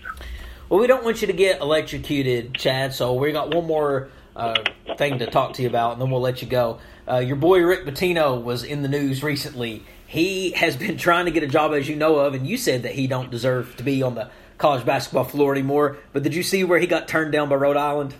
Well, 0.69 0.79
we 0.79 0.87
don't 0.87 1.03
want 1.05 1.21
you 1.21 1.27
to 1.27 1.33
get 1.33 1.61
electrocuted, 1.61 2.55
Chad. 2.55 2.93
So 2.93 3.13
we 3.13 3.31
got 3.31 3.53
one 3.53 3.65
more 3.65 4.09
uh, 4.35 4.63
thing 4.97 5.19
to 5.19 5.27
talk 5.27 5.53
to 5.53 5.61
you 5.61 5.69
about, 5.69 5.93
and 5.93 6.01
then 6.01 6.09
we'll 6.11 6.21
let 6.21 6.41
you 6.41 6.47
go. 6.47 6.79
Uh, 7.09 7.19
your 7.19 7.37
boy 7.37 7.61
Rick 7.61 7.85
Pitino 7.85 8.41
was 8.41 8.63
in 8.63 8.81
the 8.81 8.89
news 8.89 9.23
recently. 9.23 9.83
He 10.07 10.51
has 10.51 10.75
been 10.75 10.97
trying 11.07 11.25
to 11.25 11.31
get 11.31 11.43
a 11.43 11.47
job, 11.47 11.73
as 11.73 11.87
you 11.87 11.95
know 11.95 12.17
of, 12.17 12.33
and 12.33 12.45
you 12.45 12.57
said 12.57 12.83
that 12.83 12.93
he 12.93 13.07
don't 13.07 13.31
deserve 13.31 13.75
to 13.77 13.83
be 13.83 14.03
on 14.03 14.15
the 14.15 14.29
college 14.57 14.85
basketball 14.85 15.23
floor 15.23 15.53
anymore. 15.53 15.97
But 16.13 16.23
did 16.23 16.35
you 16.35 16.43
see 16.43 16.63
where 16.63 16.79
he 16.79 16.87
got 16.87 17.07
turned 17.07 17.31
down 17.31 17.49
by 17.49 17.55
Rhode 17.55 17.77
Island? 17.77 18.15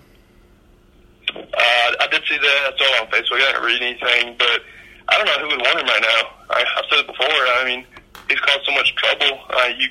Uh, 1.35 1.41
I 1.59 2.07
did 2.09 2.23
see 2.29 2.37
that. 2.37 2.73
I 2.73 2.77
saw 2.77 2.83
it 2.83 3.01
on 3.01 3.07
Facebook. 3.07 3.41
I 3.41 3.51
didn't 3.51 3.63
read 3.63 3.81
anything, 3.81 4.35
but 4.37 4.61
I 5.09 5.17
don't 5.17 5.25
know 5.25 5.39
who 5.39 5.47
would 5.49 5.65
want 5.65 5.79
him 5.79 5.87
right 5.87 6.01
now. 6.01 6.29
I, 6.49 6.63
I've 6.77 6.85
said 6.89 6.99
it 6.99 7.07
before. 7.07 7.27
I 7.27 7.63
mean, 7.65 7.85
he's 8.29 8.39
caused 8.39 8.65
so 8.65 8.71
much 8.71 8.95
trouble. 8.95 9.39
Uh, 9.49 9.69
you, 9.77 9.89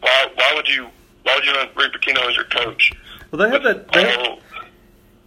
why, 0.00 0.26
why 0.34 0.52
would 0.54 0.68
you, 0.68 0.88
why 1.24 1.34
would 1.34 1.44
you 1.44 1.52
want 1.52 1.76
Rick 1.76 1.92
Pitino 1.92 2.28
as 2.28 2.36
your 2.36 2.46
coach? 2.46 2.92
Well, 3.30 3.46
they 3.46 3.50
have 3.50 3.62
that. 3.64 3.92
They 3.92 4.04
have, 4.04 4.38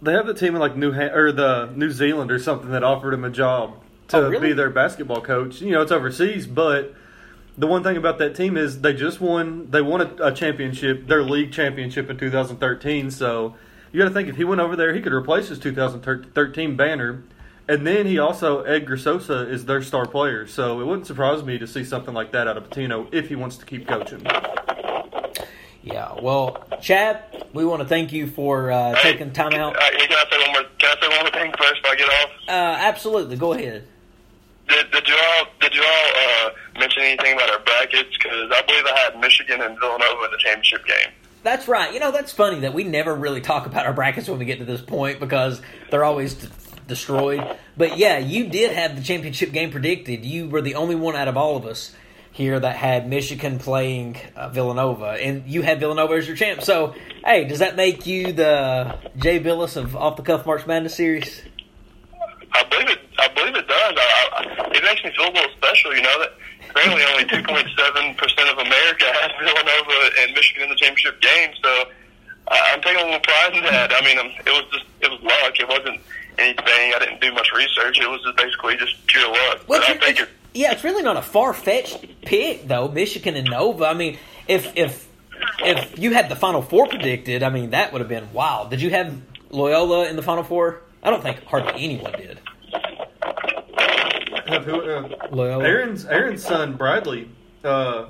they 0.02 0.12
have 0.12 0.26
the 0.26 0.34
team 0.34 0.54
in 0.54 0.60
like 0.60 0.76
New 0.76 0.92
ha- 0.92 1.14
or 1.14 1.32
the 1.32 1.70
New 1.74 1.90
Zealand 1.90 2.30
or 2.30 2.38
something 2.38 2.70
that 2.72 2.82
offered 2.84 3.14
him 3.14 3.24
a 3.24 3.30
job 3.30 3.74
to 4.08 4.16
Oh, 4.18 4.28
really? 4.28 4.48
be 4.48 4.52
their 4.52 4.68
basketball 4.70 5.20
coach. 5.22 5.60
You 5.62 5.70
know, 5.70 5.82
it's 5.82 5.92
overseas, 5.92 6.46
but 6.46 6.94
the 7.56 7.66
one 7.66 7.82
thing 7.82 7.96
about 7.96 8.18
that 8.18 8.34
team 8.34 8.56
is 8.56 8.80
they 8.80 8.92
just 8.94 9.20
won. 9.20 9.70
They 9.70 9.80
won 9.82 10.00
a, 10.00 10.26
a 10.28 10.32
championship, 10.32 11.06
their 11.06 11.22
league 11.22 11.52
championship 11.52 12.10
in 12.10 12.18
2013. 12.18 13.10
So 13.10 13.54
you 13.92 13.98
got 14.00 14.08
to 14.08 14.14
think 14.14 14.28
if 14.28 14.36
he 14.36 14.44
went 14.44 14.60
over 14.60 14.74
there, 14.76 14.92
he 14.94 15.00
could 15.00 15.12
replace 15.12 15.48
his 15.48 15.58
2013 15.58 16.76
banner. 16.76 17.22
And 17.68 17.86
then 17.86 18.06
he 18.06 18.18
also 18.18 18.62
Edgar 18.62 18.96
Sosa 18.96 19.48
is 19.48 19.66
their 19.66 19.80
star 19.82 20.04
player, 20.04 20.48
so 20.48 20.80
it 20.80 20.84
wouldn't 20.84 21.06
surprise 21.06 21.44
me 21.44 21.58
to 21.58 21.66
see 21.66 21.84
something 21.84 22.12
like 22.12 22.32
that 22.32 22.48
out 22.48 22.56
of 22.56 22.68
Pitino 22.68 23.06
if 23.14 23.28
he 23.28 23.36
wants 23.36 23.56
to 23.58 23.64
keep 23.64 23.86
coaching. 23.86 24.26
Yeah. 25.82 26.14
Well, 26.20 26.64
Chad, 26.80 27.22
we 27.52 27.64
want 27.64 27.82
to 27.82 27.88
thank 27.88 28.12
you 28.12 28.28
for 28.28 28.70
uh, 28.70 28.94
hey, 28.96 29.12
taking 29.12 29.32
time 29.32 29.52
out. 29.54 29.76
Uh, 29.76 29.80
can 29.90 30.12
I 30.12 30.24
say 30.30 30.38
one 30.38 30.52
more? 30.52 30.62
Can 30.78 30.96
I 30.96 31.00
say 31.00 31.08
one 31.08 31.20
more 31.20 31.30
thing 31.30 31.52
first 31.58 31.82
before 31.82 31.92
I 31.92 31.96
get 31.96 32.08
off? 32.08 32.30
Uh, 32.48 32.52
absolutely. 32.86 33.36
Go 33.36 33.52
ahead. 33.52 33.86
Did, 34.68 34.90
did 34.92 35.08
you 35.08 35.14
all 35.14 35.46
did 35.60 35.74
you 35.74 35.82
all 35.82 36.46
uh, 36.46 36.50
mention 36.78 37.02
anything 37.02 37.34
about 37.34 37.50
our 37.50 37.58
brackets? 37.60 38.16
Because 38.16 38.50
I 38.52 38.62
believe 38.62 38.84
I 38.86 38.98
had 38.98 39.20
Michigan 39.20 39.60
and 39.60 39.78
Villanova 39.78 40.24
in 40.24 40.30
the 40.30 40.38
championship 40.38 40.86
game. 40.86 41.12
That's 41.42 41.66
right. 41.66 41.92
You 41.92 41.98
know, 41.98 42.12
that's 42.12 42.30
funny 42.32 42.60
that 42.60 42.72
we 42.72 42.84
never 42.84 43.14
really 43.14 43.40
talk 43.40 43.66
about 43.66 43.84
our 43.84 43.92
brackets 43.92 44.28
when 44.28 44.38
we 44.38 44.44
get 44.44 44.60
to 44.60 44.64
this 44.64 44.80
point 44.80 45.18
because 45.18 45.60
they're 45.90 46.04
always 46.04 46.34
d- 46.34 46.48
destroyed. 46.86 47.56
But 47.76 47.98
yeah, 47.98 48.18
you 48.18 48.46
did 48.48 48.70
have 48.70 48.94
the 48.94 49.02
championship 49.02 49.50
game 49.50 49.72
predicted. 49.72 50.24
You 50.24 50.48
were 50.48 50.62
the 50.62 50.76
only 50.76 50.94
one 50.94 51.16
out 51.16 51.26
of 51.26 51.36
all 51.36 51.56
of 51.56 51.66
us 51.66 51.92
here 52.32 52.58
that 52.58 52.76
had 52.76 53.08
Michigan 53.08 53.58
playing 53.58 54.16
uh, 54.34 54.48
Villanova, 54.48 55.10
and 55.20 55.46
you 55.46 55.62
had 55.62 55.78
Villanova 55.80 56.14
as 56.14 56.26
your 56.26 56.36
champ. 56.36 56.62
So, 56.62 56.94
hey, 57.24 57.44
does 57.44 57.58
that 57.60 57.76
make 57.76 58.06
you 58.06 58.32
the 58.32 58.96
Jay 59.16 59.38
Bilas 59.38 59.76
of 59.76 59.94
Off 59.94 60.16
the 60.16 60.22
Cuff 60.22 60.46
March 60.46 60.66
Madness 60.66 60.94
series? 60.94 61.42
I 62.52 62.64
believe 62.64 62.88
it. 62.88 62.98
I 63.18 63.28
believe 63.28 63.54
it 63.54 63.68
does. 63.68 63.94
I, 63.96 64.28
I, 64.32 64.70
it 64.74 64.82
makes 64.82 65.04
me 65.04 65.12
feel 65.16 65.26
a 65.28 65.32
little 65.32 65.50
special. 65.56 65.94
You 65.94 66.02
know 66.02 66.18
that 66.20 66.32
apparently 66.70 67.04
only 67.12 67.24
2.7 67.24 68.16
percent 68.16 68.48
of 68.48 68.58
America 68.58 69.04
has 69.20 69.30
Villanova 69.38 70.10
and 70.20 70.32
Michigan 70.34 70.64
in 70.64 70.68
the 70.70 70.76
championship 70.76 71.20
game. 71.20 71.50
So 71.62 71.68
I, 72.48 72.72
I'm 72.72 72.80
taking 72.80 73.00
a 73.00 73.04
little 73.04 73.20
pride 73.20 73.54
in 73.56 73.64
that. 73.64 73.92
I 73.92 74.00
mean, 74.04 74.18
um, 74.18 74.26
it 74.44 74.50
was 74.50 74.64
just 74.72 74.84
it 75.00 75.10
was 75.10 75.20
luck. 75.22 75.52
It 75.60 75.68
wasn't 75.68 76.00
anything. 76.38 76.92
I 76.96 76.98
didn't 76.98 77.20
do 77.20 77.32
much 77.34 77.52
research. 77.54 78.00
It 78.00 78.08
was 78.08 78.22
just 78.22 78.36
basically 78.38 78.76
just 78.76 79.06
pure 79.06 79.28
luck. 79.28 79.64
Well, 79.68 79.80
But 79.80 79.82
I 79.82 79.92
think 79.98 80.20
it's- 80.20 80.28
it. 80.28 80.28
Yeah, 80.54 80.72
it's 80.72 80.84
really 80.84 81.02
not 81.02 81.16
a 81.16 81.22
far 81.22 81.52
fetched 81.52 82.04
pick 82.22 82.66
though. 82.66 82.88
Michigan 82.88 83.36
and 83.36 83.48
Nova. 83.50 83.86
I 83.86 83.94
mean, 83.94 84.18
if 84.48 84.76
if 84.76 85.08
if 85.60 85.98
you 85.98 86.12
had 86.12 86.28
the 86.28 86.36
Final 86.36 86.62
Four 86.62 86.86
predicted, 86.88 87.42
I 87.42 87.50
mean 87.50 87.70
that 87.70 87.92
would 87.92 88.00
have 88.00 88.08
been 88.08 88.32
wild. 88.32 88.70
Did 88.70 88.82
you 88.82 88.90
have 88.90 89.14
Loyola 89.50 90.08
in 90.08 90.16
the 90.16 90.22
Final 90.22 90.44
Four? 90.44 90.82
I 91.02 91.10
don't 91.10 91.22
think 91.22 91.44
hardly 91.44 91.82
anyone 91.82 92.12
did. 92.12 92.40
Have 94.46 94.64
who, 94.64 94.82
uh, 94.82 95.08
Loyola. 95.30 95.64
Aaron's 95.64 96.04
Aaron's 96.04 96.44
son 96.44 96.74
Bradley. 96.74 97.28
Uh, 97.64 98.06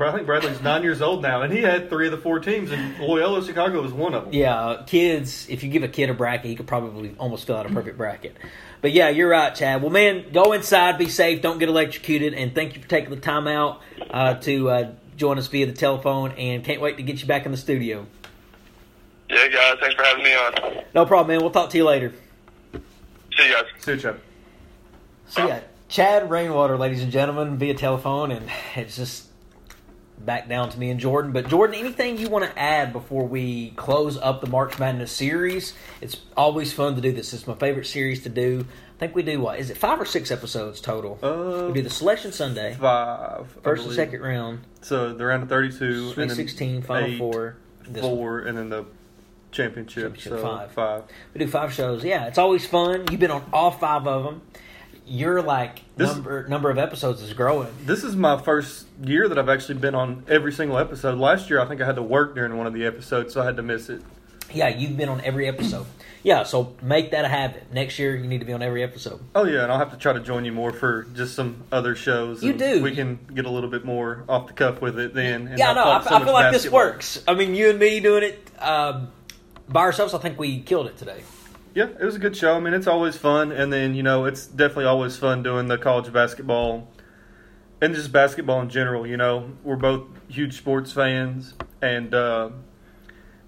I 0.00 0.12
think 0.12 0.26
Bradley's 0.26 0.62
nine 0.62 0.82
years 0.82 1.02
old 1.02 1.20
now, 1.22 1.42
and 1.42 1.52
he 1.52 1.62
had 1.62 1.90
three 1.90 2.06
of 2.06 2.12
the 2.12 2.18
four 2.18 2.38
teams, 2.38 2.70
and 2.70 2.98
Loyola 2.98 3.44
Chicago 3.44 3.82
was 3.82 3.92
one 3.92 4.14
of 4.14 4.26
them. 4.26 4.34
Yeah, 4.34 4.82
kids. 4.86 5.48
If 5.48 5.64
you 5.64 5.70
give 5.70 5.82
a 5.82 5.88
kid 5.88 6.10
a 6.10 6.14
bracket, 6.14 6.46
he 6.46 6.54
could 6.54 6.68
probably 6.68 7.14
almost 7.18 7.46
fill 7.46 7.56
out 7.56 7.66
a 7.66 7.70
perfect 7.70 7.98
bracket. 7.98 8.36
But 8.80 8.92
yeah, 8.92 9.10
you're 9.10 9.28
right, 9.28 9.54
Chad. 9.54 9.82
Well, 9.82 9.90
man, 9.90 10.32
go 10.32 10.52
inside, 10.52 10.96
be 10.96 11.08
safe, 11.08 11.42
don't 11.42 11.58
get 11.58 11.68
electrocuted, 11.68 12.32
and 12.34 12.54
thank 12.54 12.74
you 12.74 12.82
for 12.82 12.88
taking 12.88 13.10
the 13.10 13.16
time 13.16 13.46
out 13.46 13.80
uh, 14.10 14.34
to 14.34 14.70
uh, 14.70 14.92
join 15.16 15.38
us 15.38 15.48
via 15.48 15.66
the 15.66 15.72
telephone. 15.72 16.32
And 16.32 16.64
can't 16.64 16.80
wait 16.80 16.96
to 16.96 17.02
get 17.02 17.20
you 17.20 17.26
back 17.28 17.44
in 17.44 17.52
the 17.52 17.58
studio. 17.58 18.06
Yeah, 19.28 19.48
guys. 19.48 19.76
Thanks 19.80 19.94
for 19.94 20.02
having 20.02 20.24
me 20.24 20.34
on. 20.34 20.84
No 20.94 21.06
problem, 21.06 21.28
man. 21.28 21.40
We'll 21.40 21.52
talk 21.52 21.70
to 21.70 21.76
you 21.76 21.84
later. 21.84 22.12
See 22.72 23.46
you 23.46 23.52
guys. 23.52 23.64
See 23.78 23.92
you, 23.92 23.98
Chad. 23.98 24.20
So 25.28 25.46
yeah, 25.46 25.60
Chad 25.88 26.30
Rainwater, 26.30 26.76
ladies 26.76 27.02
and 27.02 27.12
gentlemen, 27.12 27.58
via 27.58 27.74
telephone, 27.74 28.32
and 28.32 28.48
it's 28.76 28.96
just 28.96 29.29
back 30.24 30.48
down 30.48 30.70
to 30.70 30.78
me 30.78 30.90
and 30.90 31.00
Jordan. 31.00 31.32
But 31.32 31.48
Jordan, 31.48 31.76
anything 31.76 32.18
you 32.18 32.28
want 32.28 32.44
to 32.44 32.58
add 32.58 32.92
before 32.92 33.26
we 33.26 33.70
close 33.70 34.16
up 34.18 34.40
the 34.40 34.46
March 34.48 34.78
Madness 34.78 35.10
series? 35.12 35.74
It's 36.00 36.16
always 36.36 36.72
fun 36.72 36.94
to 36.96 37.00
do 37.00 37.12
this. 37.12 37.32
It's 37.32 37.46
my 37.46 37.54
favorite 37.54 37.86
series 37.86 38.22
to 38.24 38.28
do. 38.28 38.64
I 38.96 38.98
think 39.00 39.14
we 39.14 39.22
do 39.22 39.40
what 39.40 39.58
is 39.58 39.70
it 39.70 39.78
five 39.78 39.98
or 39.98 40.04
six 40.04 40.30
episodes 40.30 40.80
total? 40.80 41.18
Uh, 41.22 41.68
we 41.68 41.72
do 41.72 41.82
the 41.82 41.88
selection 41.90 42.32
Sunday, 42.32 42.76
five 42.78 43.50
first 43.62 43.84
and 43.86 43.94
second 43.94 44.20
round, 44.20 44.60
So 44.82 45.14
the 45.14 45.24
round 45.24 45.42
of 45.42 45.48
thirty-two, 45.48 46.12
Sweet 46.12 46.30
16, 46.30 46.82
Final 46.82 47.08
eight, 47.08 47.18
Four, 47.18 47.56
this 47.88 48.02
one. 48.02 48.12
four, 48.16 48.40
and 48.40 48.58
then 48.58 48.68
the 48.68 48.84
championship. 49.52 50.02
Championship, 50.16 50.32
so 50.32 50.42
five. 50.42 50.72
five. 50.72 51.04
We 51.32 51.38
do 51.38 51.46
five 51.50 51.72
shows. 51.72 52.04
Yeah, 52.04 52.26
it's 52.26 52.36
always 52.36 52.66
fun. 52.66 53.06
You've 53.10 53.20
been 53.20 53.30
on 53.30 53.42
all 53.54 53.70
five 53.70 54.06
of 54.06 54.24
them. 54.24 54.42
Your 55.10 55.42
like 55.42 55.80
This- 55.96 56.12
number 56.14 56.46
number 56.46 56.70
of 56.70 56.78
episodes 56.78 57.20
is 57.20 57.32
growing. 57.32 57.68
This 57.84 58.04
is 58.04 58.14
my 58.14 58.40
first 58.40 58.86
year 59.02 59.28
that 59.28 59.38
I've 59.38 59.48
actually 59.48 59.78
been 59.80 59.96
on 59.96 60.22
every 60.28 60.52
single 60.52 60.78
episode. 60.78 61.18
Last 61.18 61.50
year, 61.50 61.60
I 61.60 61.66
think 61.66 61.80
I 61.80 61.86
had 61.86 61.96
to 61.96 62.02
work 62.02 62.36
during 62.36 62.56
one 62.56 62.68
of 62.68 62.72
the 62.74 62.86
episodes, 62.86 63.34
so 63.34 63.42
I 63.42 63.44
had 63.44 63.56
to 63.56 63.62
miss 63.62 63.88
it. 63.88 64.02
Yeah, 64.52 64.68
you've 64.68 64.96
been 64.96 65.08
on 65.08 65.20
every 65.22 65.48
episode. 65.48 65.86
Yeah, 66.22 66.42
so 66.44 66.74
make 66.82 67.10
that 67.12 67.24
a 67.24 67.28
habit. 67.28 67.72
Next 67.72 67.98
year, 67.98 68.14
you 68.14 68.26
need 68.28 68.38
to 68.40 68.44
be 68.44 68.52
on 68.52 68.62
every 68.62 68.82
episode. 68.84 69.20
Oh 69.34 69.44
yeah, 69.44 69.62
and 69.64 69.72
I'll 69.72 69.78
have 69.78 69.90
to 69.90 69.96
try 69.96 70.12
to 70.12 70.20
join 70.20 70.44
you 70.44 70.52
more 70.52 70.72
for 70.72 71.04
just 71.14 71.34
some 71.34 71.64
other 71.72 71.96
shows. 71.96 72.42
You 72.44 72.52
do. 72.52 72.80
We 72.82 72.94
can 72.94 73.18
get 73.34 73.46
a 73.46 73.50
little 73.50 73.70
bit 73.70 73.84
more 73.84 74.22
off 74.28 74.46
the 74.46 74.52
cuff 74.52 74.80
with 74.80 74.98
it 74.98 75.12
then. 75.14 75.48
and 75.48 75.58
yeah, 75.58 75.72
no, 75.72 75.82
I, 75.84 76.02
so 76.02 76.14
I 76.14 76.24
feel 76.24 76.32
like 76.32 76.52
this 76.52 76.70
works. 76.70 77.22
I 77.26 77.34
mean, 77.34 77.54
you 77.56 77.70
and 77.70 77.78
me 77.80 77.98
doing 78.00 78.22
it 78.22 78.48
um, 78.62 79.08
by 79.68 79.80
ourselves, 79.80 80.14
I 80.14 80.18
think 80.18 80.38
we 80.38 80.60
killed 80.60 80.86
it 80.86 80.96
today. 80.98 81.22
Yeah, 81.74 81.86
it 81.86 82.04
was 82.04 82.16
a 82.16 82.18
good 82.18 82.36
show. 82.36 82.56
I 82.56 82.60
mean, 82.60 82.74
it's 82.74 82.86
always 82.86 83.16
fun, 83.16 83.52
and 83.52 83.72
then 83.72 83.94
you 83.94 84.02
know, 84.02 84.24
it's 84.24 84.46
definitely 84.46 84.86
always 84.86 85.16
fun 85.16 85.42
doing 85.42 85.68
the 85.68 85.78
college 85.78 86.12
basketball 86.12 86.88
and 87.80 87.94
just 87.94 88.12
basketball 88.12 88.60
in 88.60 88.68
general. 88.68 89.06
You 89.06 89.16
know, 89.16 89.52
we're 89.62 89.76
both 89.76 90.06
huge 90.28 90.56
sports 90.56 90.92
fans, 90.92 91.54
and 91.80 92.12
uh, 92.14 92.50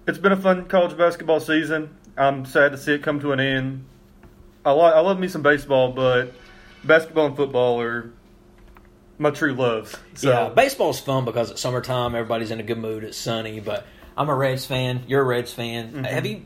it's 0.07 0.17
been 0.17 0.31
a 0.31 0.37
fun 0.37 0.65
college 0.65 0.97
basketball 0.97 1.39
season. 1.39 1.95
I'm 2.17 2.45
sad 2.45 2.71
to 2.71 2.77
see 2.77 2.93
it 2.93 3.03
come 3.03 3.19
to 3.21 3.31
an 3.31 3.39
end. 3.39 3.85
I, 4.65 4.71
li- 4.71 4.81
I 4.81 4.99
love 4.99 5.19
me 5.19 5.27
some 5.27 5.41
baseball, 5.41 5.91
but 5.91 6.31
basketball 6.83 7.27
and 7.27 7.35
football 7.35 7.81
are 7.81 8.11
my 9.17 9.31
true 9.31 9.53
loves. 9.53 9.97
So, 10.13 10.29
yeah, 10.29 10.49
baseball's 10.49 10.99
fun 10.99 11.25
because 11.25 11.51
it's 11.51 11.61
summertime. 11.61 12.15
Everybody's 12.15 12.51
in 12.51 12.59
a 12.59 12.63
good 12.63 12.77
mood. 12.77 13.03
It's 13.03 13.17
sunny. 13.17 13.59
But 13.59 13.85
I'm 14.15 14.29
a 14.29 14.35
Reds 14.35 14.65
fan. 14.65 15.03
You're 15.07 15.21
a 15.21 15.25
Reds 15.25 15.53
fan. 15.53 15.91
Mm-hmm. 15.91 16.03
Have 16.05 16.25
you 16.25 16.45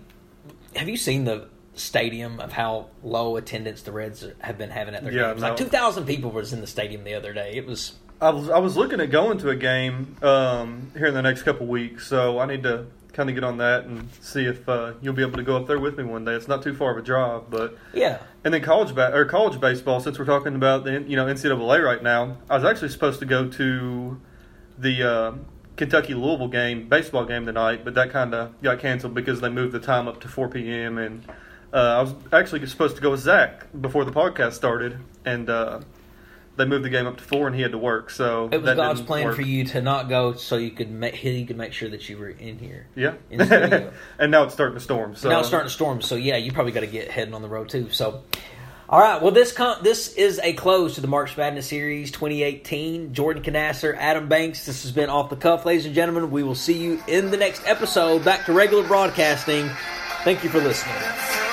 have 0.75 0.89
you 0.89 0.97
seen 0.97 1.25
the 1.25 1.47
stadium 1.77 2.39
of 2.39 2.51
how 2.53 2.87
low 3.03 3.35
attendance 3.37 3.81
the 3.83 3.91
Reds 3.91 4.25
have 4.39 4.57
been 4.57 4.69
having 4.69 4.95
at 4.95 5.03
their 5.03 5.13
Yeah, 5.13 5.29
games? 5.29 5.41
no. 5.41 5.49
Like 5.49 5.57
2,000 5.57 6.05
people 6.05 6.31
was 6.31 6.53
in 6.53 6.61
the 6.61 6.67
stadium 6.67 7.03
the 7.03 7.13
other 7.13 7.33
day. 7.33 7.53
It 7.55 7.65
was 7.65 7.93
I 8.19 8.31
was 8.31 8.49
I 8.49 8.57
was 8.57 8.75
looking 8.75 8.99
at 8.99 9.11
going 9.11 9.37
to 9.39 9.49
a 9.49 9.55
game 9.55 10.17
um, 10.23 10.91
here 10.97 11.05
in 11.07 11.13
the 11.13 11.21
next 11.21 11.43
couple 11.43 11.67
weeks, 11.67 12.07
so 12.07 12.39
I 12.39 12.47
need 12.47 12.63
to 12.63 12.87
kind 13.13 13.29
of 13.29 13.35
get 13.35 13.43
on 13.43 13.57
that 13.57 13.85
and 13.85 14.09
see 14.21 14.45
if 14.45 14.67
uh, 14.69 14.93
you'll 15.01 15.13
be 15.13 15.21
able 15.21 15.37
to 15.37 15.43
go 15.43 15.55
up 15.57 15.67
there 15.67 15.79
with 15.79 15.97
me 15.97 16.03
one 16.03 16.25
day. 16.25 16.33
It's 16.33 16.47
not 16.47 16.61
too 16.63 16.73
far 16.75 16.91
of 16.91 16.97
a 16.97 17.01
drive, 17.01 17.49
but 17.49 17.77
yeah. 17.93 18.19
and 18.43 18.53
then 18.53 18.61
college 18.63 18.93
ba- 18.95 19.13
or 19.15 19.25
college 19.25 19.59
baseball. 19.59 19.99
Since 19.99 20.17
we're 20.17 20.25
talking 20.25 20.55
about 20.55 20.83
the 20.83 21.01
you 21.01 21.15
know 21.15 21.25
NCAA 21.27 21.83
right 21.83 22.01
now, 22.01 22.37
I 22.49 22.55
was 22.55 22.63
actually 22.63 22.89
supposed 22.89 23.19
to 23.19 23.25
go 23.27 23.47
to 23.49 24.19
the 24.79 25.03
uh, 25.11 25.31
Kentucky 25.75 26.15
Louisville 26.15 26.47
game, 26.47 26.89
baseball 26.89 27.25
game 27.25 27.45
tonight, 27.45 27.83
but 27.83 27.93
that 27.95 28.09
kind 28.11 28.33
of 28.33 28.59
got 28.63 28.79
canceled 28.79 29.13
because 29.13 29.41
they 29.41 29.49
moved 29.49 29.73
the 29.73 29.79
time 29.79 30.07
up 30.07 30.19
to 30.21 30.27
4 30.27 30.49
p.m. 30.49 30.97
and 30.97 31.23
uh, 31.73 31.77
I 31.77 32.01
was 32.01 32.13
actually 32.31 32.65
supposed 32.67 32.95
to 32.95 33.01
go 33.01 33.11
with 33.11 33.19
Zach 33.21 33.65
before 33.79 34.05
the 34.05 34.11
podcast 34.11 34.53
started, 34.53 34.97
and 35.25 35.49
uh, 35.49 35.81
they 36.55 36.65
moved 36.65 36.85
the 36.85 36.89
game 36.89 37.05
up 37.05 37.17
to 37.17 37.23
four, 37.23 37.45
and 37.47 37.55
he 37.55 37.61
had 37.61 37.71
to 37.73 37.77
work. 37.77 38.09
So 38.09 38.49
It 38.51 38.57
was 38.57 38.65
that 38.65 38.77
God's 38.77 38.99
didn't 38.99 39.07
plan 39.07 39.25
work. 39.25 39.35
for 39.35 39.41
you 39.41 39.65
to 39.65 39.81
not 39.81 40.09
go 40.09 40.33
so 40.33 40.55
you 40.57 40.71
could 40.71 40.89
make 40.89 41.15
he 41.15 41.45
could 41.45 41.57
make 41.57 41.73
sure 41.73 41.89
that 41.89 42.07
you 42.09 42.17
were 42.17 42.29
in 42.29 42.57
here. 42.57 42.87
Yeah, 42.95 43.13
in 43.29 43.41
and 44.19 44.31
now 44.31 44.43
it's 44.43 44.53
starting 44.53 44.75
to 44.75 44.83
storm. 44.83 45.15
So 45.15 45.29
now 45.29 45.39
it's 45.39 45.47
starting 45.49 45.67
to 45.67 45.73
storm, 45.73 46.01
so 46.01 46.15
yeah, 46.15 46.37
you 46.37 46.51
probably 46.51 46.71
got 46.71 46.79
to 46.81 46.87
get 46.87 47.11
heading 47.11 47.33
on 47.33 47.41
the 47.41 47.49
road 47.49 47.69
too. 47.69 47.89
So, 47.91 48.23
all 48.89 48.99
right, 49.01 49.21
well 49.21 49.31
this 49.31 49.51
com- 49.51 49.83
this 49.83 50.13
is 50.15 50.39
a 50.41 50.53
close 50.53 50.95
to 50.95 51.01
the 51.01 51.07
March 51.07 51.35
Madness 51.37 51.67
Series 51.67 52.11
2018. 52.11 53.13
Jordan 53.13 53.43
Conaster, 53.43 53.95
Adam 53.97 54.27
Banks. 54.29 54.65
This 54.65 54.83
has 54.83 54.91
been 54.93 55.09
off 55.09 55.29
the 55.29 55.35
cuff, 55.35 55.65
ladies 55.65 55.85
and 55.85 55.93
gentlemen. 55.93 56.31
We 56.31 56.43
will 56.43 56.55
see 56.55 56.77
you 56.81 57.03
in 57.07 57.29
the 57.29 57.37
next 57.37 57.61
episode. 57.67 58.23
Back 58.25 58.45
to 58.45 58.53
regular 58.53 58.87
broadcasting. 58.87 59.69
Thank 60.23 60.43
you 60.43 60.49
for 60.49 60.59
listening. 60.59 61.46